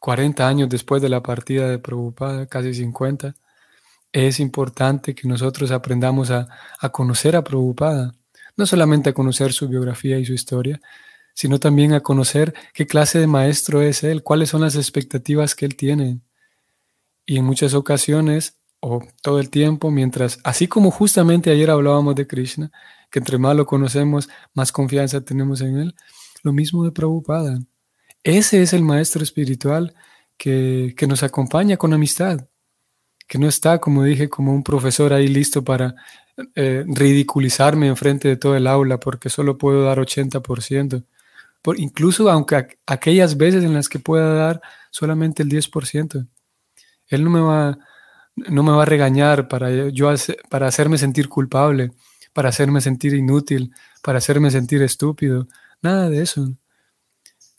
40 0.00 0.48
años 0.48 0.68
después 0.68 1.02
de 1.02 1.08
la 1.08 1.22
partida 1.22 1.68
de 1.68 1.78
Prabhupada, 1.78 2.46
casi 2.46 2.72
50, 2.72 3.34
es 4.12 4.40
importante 4.40 5.14
que 5.14 5.28
nosotros 5.28 5.70
aprendamos 5.70 6.30
a, 6.30 6.48
a 6.80 6.88
conocer 6.88 7.36
a 7.36 7.44
Prabhupada, 7.44 8.14
no 8.56 8.66
solamente 8.66 9.10
a 9.10 9.12
conocer 9.12 9.52
su 9.52 9.68
biografía 9.68 10.18
y 10.18 10.24
su 10.24 10.32
historia, 10.32 10.80
sino 11.40 11.58
también 11.58 11.94
a 11.94 12.02
conocer 12.02 12.52
qué 12.74 12.86
clase 12.86 13.18
de 13.18 13.26
maestro 13.26 13.80
es 13.80 14.04
él, 14.04 14.22
cuáles 14.22 14.50
son 14.50 14.60
las 14.60 14.76
expectativas 14.76 15.54
que 15.54 15.64
él 15.64 15.74
tiene. 15.74 16.20
Y 17.24 17.38
en 17.38 17.46
muchas 17.46 17.72
ocasiones, 17.72 18.58
o 18.80 19.02
todo 19.22 19.40
el 19.40 19.48
tiempo, 19.48 19.90
mientras, 19.90 20.38
así 20.44 20.68
como 20.68 20.90
justamente 20.90 21.50
ayer 21.50 21.70
hablábamos 21.70 22.14
de 22.14 22.26
Krishna, 22.26 22.70
que 23.10 23.20
entre 23.20 23.38
más 23.38 23.56
lo 23.56 23.64
conocemos, 23.64 24.28
más 24.52 24.70
confianza 24.70 25.22
tenemos 25.22 25.62
en 25.62 25.78
él, 25.78 25.94
lo 26.42 26.52
mismo 26.52 26.84
de 26.84 26.92
Prabhupada. 26.92 27.58
Ese 28.22 28.60
es 28.60 28.74
el 28.74 28.82
maestro 28.82 29.22
espiritual 29.22 29.94
que, 30.36 30.94
nos 31.08 31.22
acompaña 31.22 31.78
con 31.78 31.94
amistad, 31.94 32.48
que 33.26 33.38
no 33.38 33.48
está, 33.48 33.78
como 33.78 34.04
dije, 34.04 34.28
como 34.28 34.52
un 34.52 34.62
profesor 34.62 35.14
ahí 35.14 35.26
listo 35.26 35.64
para 35.64 35.94
eh, 36.54 36.84
ridiculizarme 36.86 37.86
enfrente 37.86 38.28
de 38.28 38.36
todo 38.36 38.56
el 38.56 38.66
aula 38.66 39.00
porque 39.00 39.30
solo 39.30 39.56
puedo 39.56 39.84
dar 39.84 39.96
80% 39.96 41.02
incluso 41.76 42.30
aunque 42.30 42.78
aquellas 42.86 43.36
veces 43.36 43.64
en 43.64 43.74
las 43.74 43.88
que 43.88 43.98
pueda 43.98 44.34
dar 44.34 44.60
solamente 44.90 45.42
el 45.42 45.48
10%. 45.48 46.26
Él 47.08 47.24
no 47.24 47.30
me 47.30 47.40
va, 47.40 47.78
no 48.36 48.62
me 48.62 48.72
va 48.72 48.82
a 48.82 48.86
regañar 48.86 49.48
para, 49.48 49.88
yo, 49.90 50.12
para 50.48 50.66
hacerme 50.68 50.98
sentir 50.98 51.28
culpable, 51.28 51.92
para 52.32 52.48
hacerme 52.48 52.80
sentir 52.80 53.14
inútil, 53.14 53.72
para 54.02 54.18
hacerme 54.18 54.50
sentir 54.50 54.82
estúpido. 54.82 55.48
Nada 55.82 56.08
de 56.08 56.22
eso. 56.22 56.56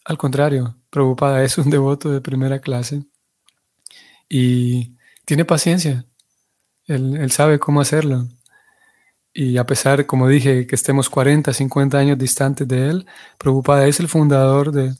Al 0.06 0.18
contrario, 0.18 0.78
preocupada 0.90 1.44
es 1.44 1.58
un 1.58 1.70
devoto 1.70 2.10
de 2.12 2.22
primera 2.22 2.60
clase 2.60 3.04
y 4.30 4.96
tiene 5.26 5.46
paciencia. 5.46 6.06
él 6.88 7.32
sabe 7.32 7.60
cómo 7.60 7.82
hacerlo. 7.82 8.28
Y 9.34 9.58
a 9.58 9.66
pesar, 9.66 10.06
como 10.06 10.28
dije, 10.28 10.68
que 10.68 10.76
estemos 10.76 11.10
40, 11.10 11.54
50 11.54 11.98
años 11.98 12.18
distantes 12.18 12.68
de 12.68 12.90
él, 12.90 13.06
Prabhupada 13.38 13.88
es 13.88 14.00
el 14.00 14.10
fundador 14.10 14.72
de, 14.72 14.94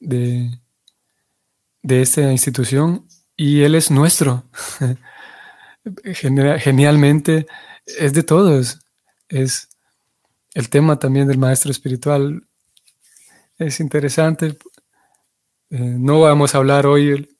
de, 0.00 2.02
esta 2.02 2.30
institución 2.30 3.06
y 3.36 3.62
él 3.62 3.74
es 3.74 3.90
nuestro. 3.90 4.44
Genialmente 6.04 7.46
es 7.86 8.12
de 8.12 8.22
todos. 8.22 8.80
Es 9.28 9.68
el 10.54 10.68
tema 10.68 10.98
también 10.98 11.26
del 11.26 11.38
maestro 11.38 11.70
espiritual. 11.70 12.46
Es 13.56 13.80
interesante. 13.80 14.58
Eh, 15.70 15.78
no 15.78 16.20
vamos 16.20 16.54
a 16.54 16.58
hablar 16.58 16.86
hoy 16.86 17.34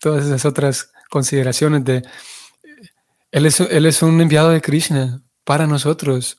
todas 0.00 0.26
esas 0.26 0.44
otras 0.44 0.90
consideraciones 1.08 1.84
de... 1.84 2.02
Él 3.30 3.46
es, 3.46 3.60
él 3.60 3.86
es 3.86 4.02
un 4.02 4.20
enviado 4.20 4.50
de 4.50 4.60
Krishna, 4.60 5.23
para 5.44 5.66
nosotros, 5.66 6.38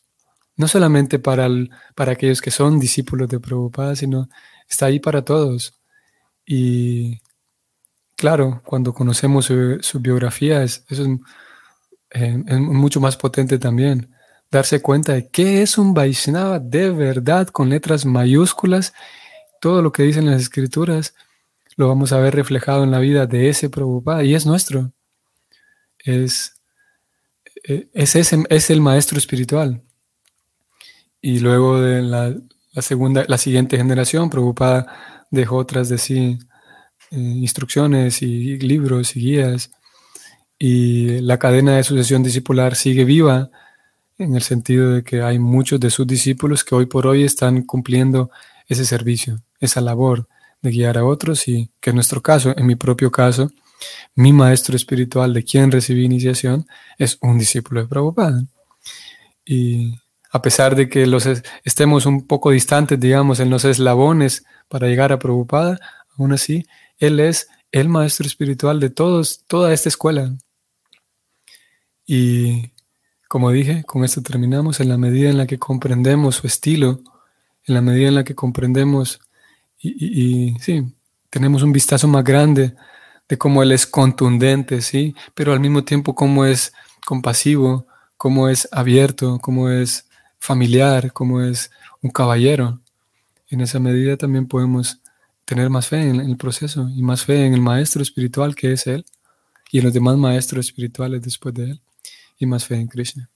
no 0.58 0.68
solamente 0.68 1.20
para, 1.20 1.48
para 1.96 2.14
aquellos 2.14 2.42
que 2.42 2.52
son 2.52 2.80
discípulos 2.80 3.30
de 3.30 3.40
Prabhupada, 3.40 3.96
sino 3.96 4.30
está 4.68 4.88
ahí 4.88 5.00
para 5.00 5.24
todos. 5.24 5.80
Y 6.46 7.20
claro, 8.16 8.62
cuando 8.66 8.94
conocemos 8.94 9.46
su, 9.46 10.00
biografía, 10.00 10.64
es, 10.64 10.86
eso 10.90 11.04
eh, 12.12 12.44
es, 12.48 12.60
mucho 12.60 13.00
más 13.00 13.18
potente 13.18 13.60
también. 13.60 14.12
Darse 14.52 14.82
cuenta 14.82 15.14
de 15.14 15.30
qué 15.30 15.62
es 15.62 15.78
un 15.78 15.94
Vaishnava 15.94 16.60
de 16.60 16.92
verdad, 16.92 17.48
con 17.48 17.70
letras 17.70 18.06
mayúsculas, 18.06 18.94
todo 19.60 19.82
lo 19.82 19.92
que 19.92 20.04
dicen 20.04 20.30
las 20.30 20.42
escrituras, 20.42 21.16
lo 21.78 21.88
vamos 21.88 22.14
a 22.14 22.20
ver 22.20 22.36
reflejado 22.36 22.84
en 22.84 22.92
la 22.92 23.00
vida 23.00 23.26
de 23.28 23.50
ese 23.50 23.70
Prabhupada 23.70 24.24
y 24.24 24.36
es 24.36 24.46
nuestro. 24.46 24.94
Es, 26.00 26.56
eh, 27.68 27.90
es, 27.94 28.16
es 28.16 28.70
el 28.70 28.82
maestro 28.82 29.18
espiritual. 29.18 29.82
Y 31.22 31.40
luego 31.40 31.82
de 31.82 32.04
la, 32.04 32.36
segunda, 32.82 33.26
la 33.28 33.40
siguiente 33.40 33.78
generación, 33.78 34.30
preocupada 34.30 35.26
dejó 35.32 35.58
otras 35.58 35.90
de 35.90 35.98
sí 35.98 36.38
eh, 37.12 37.18
instrucciones 37.18 38.22
y 38.22 38.60
libros 38.60 39.16
y 39.16 39.22
guías. 39.22 39.72
Y 40.60 41.22
la 41.22 41.40
cadena 41.40 41.78
de 41.78 41.84
sucesión 41.84 42.22
discipular 42.24 42.76
sigue 42.76 43.06
viva 43.06 43.50
en 44.18 44.36
el 44.36 44.44
sentido 44.44 44.92
de 44.92 45.04
que 45.04 45.22
hay 45.22 45.40
muchos 45.40 45.80
de 45.80 45.90
sus 45.90 46.08
discípulos 46.08 46.64
que 46.64 46.76
hoy 46.76 46.86
por 46.86 47.08
hoy 47.08 47.24
están 47.24 47.64
cumpliendo 47.64 48.30
ese 48.68 48.86
servicio, 48.86 49.42
esa 49.60 49.82
labor 49.82 50.28
de 50.62 50.72
guiar 50.72 50.98
a 50.98 51.06
otros 51.06 51.48
y 51.48 51.72
que 51.80 51.90
en 51.90 51.96
nuestro 51.96 52.22
caso, 52.22 52.54
en 52.56 52.66
mi 52.66 52.76
propio 52.76 53.12
caso, 53.12 53.52
mi 54.16 54.34
maestro 54.34 54.76
espiritual 54.76 55.34
de 55.34 55.44
quien 55.44 55.72
recibí 55.72 56.06
iniciación 56.06 56.68
es 56.98 57.18
un 57.22 57.38
discípulo 57.38 57.82
de 57.82 57.88
Prabhupada. 57.88 58.44
Y 59.46 59.96
a 60.32 60.42
pesar 60.42 60.76
de 60.76 60.90
que 60.90 61.06
los 61.06 61.28
estemos 61.64 62.06
un 62.06 62.26
poco 62.26 62.52
distantes, 62.52 63.00
digamos, 63.00 63.40
en 63.40 63.50
los 63.50 63.66
eslabones 63.66 64.46
para 64.68 64.88
llegar 64.88 65.12
a 65.12 65.20
Prabhupada, 65.20 65.80
aún 66.18 66.34
así, 66.34 66.66
él 66.98 67.20
es 67.20 67.50
el 67.72 67.90
maestro 67.90 68.26
espiritual 68.26 68.80
de 68.80 68.90
todos, 68.90 69.44
toda 69.48 69.74
esta 69.74 69.90
escuela. 69.90 70.34
Y 72.06 72.72
como 73.28 73.52
dije, 73.52 73.84
con 73.84 74.04
esto 74.04 74.22
terminamos, 74.22 74.80
en 74.80 74.90
la 74.90 74.98
medida 74.98 75.30
en 75.30 75.38
la 75.38 75.48
que 75.48 75.60
comprendemos 75.60 76.36
su 76.36 76.48
estilo, 76.48 77.02
en 77.66 77.74
la 77.74 77.82
medida 77.82 78.08
en 78.08 78.16
la 78.16 78.24
que 78.24 78.36
comprendemos 78.36 79.20
y, 79.78 80.52
y 80.52 80.60
sí, 80.60 80.84
tenemos 81.30 81.64
un 81.64 81.72
vistazo 81.72 82.08
más 82.08 82.24
grande 82.24 82.76
de 83.28 83.38
cómo 83.38 83.64
Él 83.64 83.72
es 83.72 83.86
contundente, 83.86 84.82
¿sí? 84.82 85.16
Pero 85.34 85.54
al 85.54 85.60
mismo 85.60 85.84
tiempo 85.84 86.16
cómo 86.16 86.46
es 86.46 86.74
compasivo, 87.06 87.88
cómo 88.18 88.50
es 88.50 88.68
abierto, 88.72 89.40
cómo 89.40 89.70
es 89.70 90.08
familiar, 90.40 91.12
cómo 91.14 91.42
es 91.42 91.72
un 92.02 92.12
caballero. 92.12 92.80
En 93.50 93.62
esa 93.62 93.80
medida 93.80 94.18
también 94.18 94.48
podemos 94.48 95.02
tener 95.46 95.70
más 95.70 95.88
fe 95.88 96.02
en 96.02 96.20
el 96.20 96.38
proceso 96.38 96.90
y 96.90 97.02
más 97.04 97.24
fe 97.24 97.46
en 97.46 97.54
el 97.54 97.62
maestro 97.62 98.02
espiritual 98.02 98.56
que 98.56 98.74
es 98.74 98.88
Él 98.88 99.06
y 99.72 99.80
en 99.80 99.86
los 99.86 99.94
demás 99.94 100.18
maestros 100.18 100.66
espirituales 100.68 101.22
después 101.22 101.54
de 101.54 101.72
Él 101.72 101.82
y 102.38 102.46
más 102.46 102.66
fe 102.66 102.76
en 102.76 102.88
Krishna. 102.88 103.30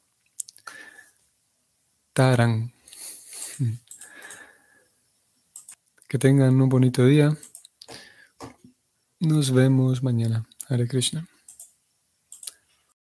Taran. 2.14 2.74
Que 6.08 6.18
tengan 6.18 6.60
un 6.60 6.70
bonito 6.70 7.06
día. 7.06 7.38
Nos 9.22 9.52
vemos 9.52 10.02
mañana. 10.02 10.46
Hare 10.70 10.88
Krishna. 10.88 11.28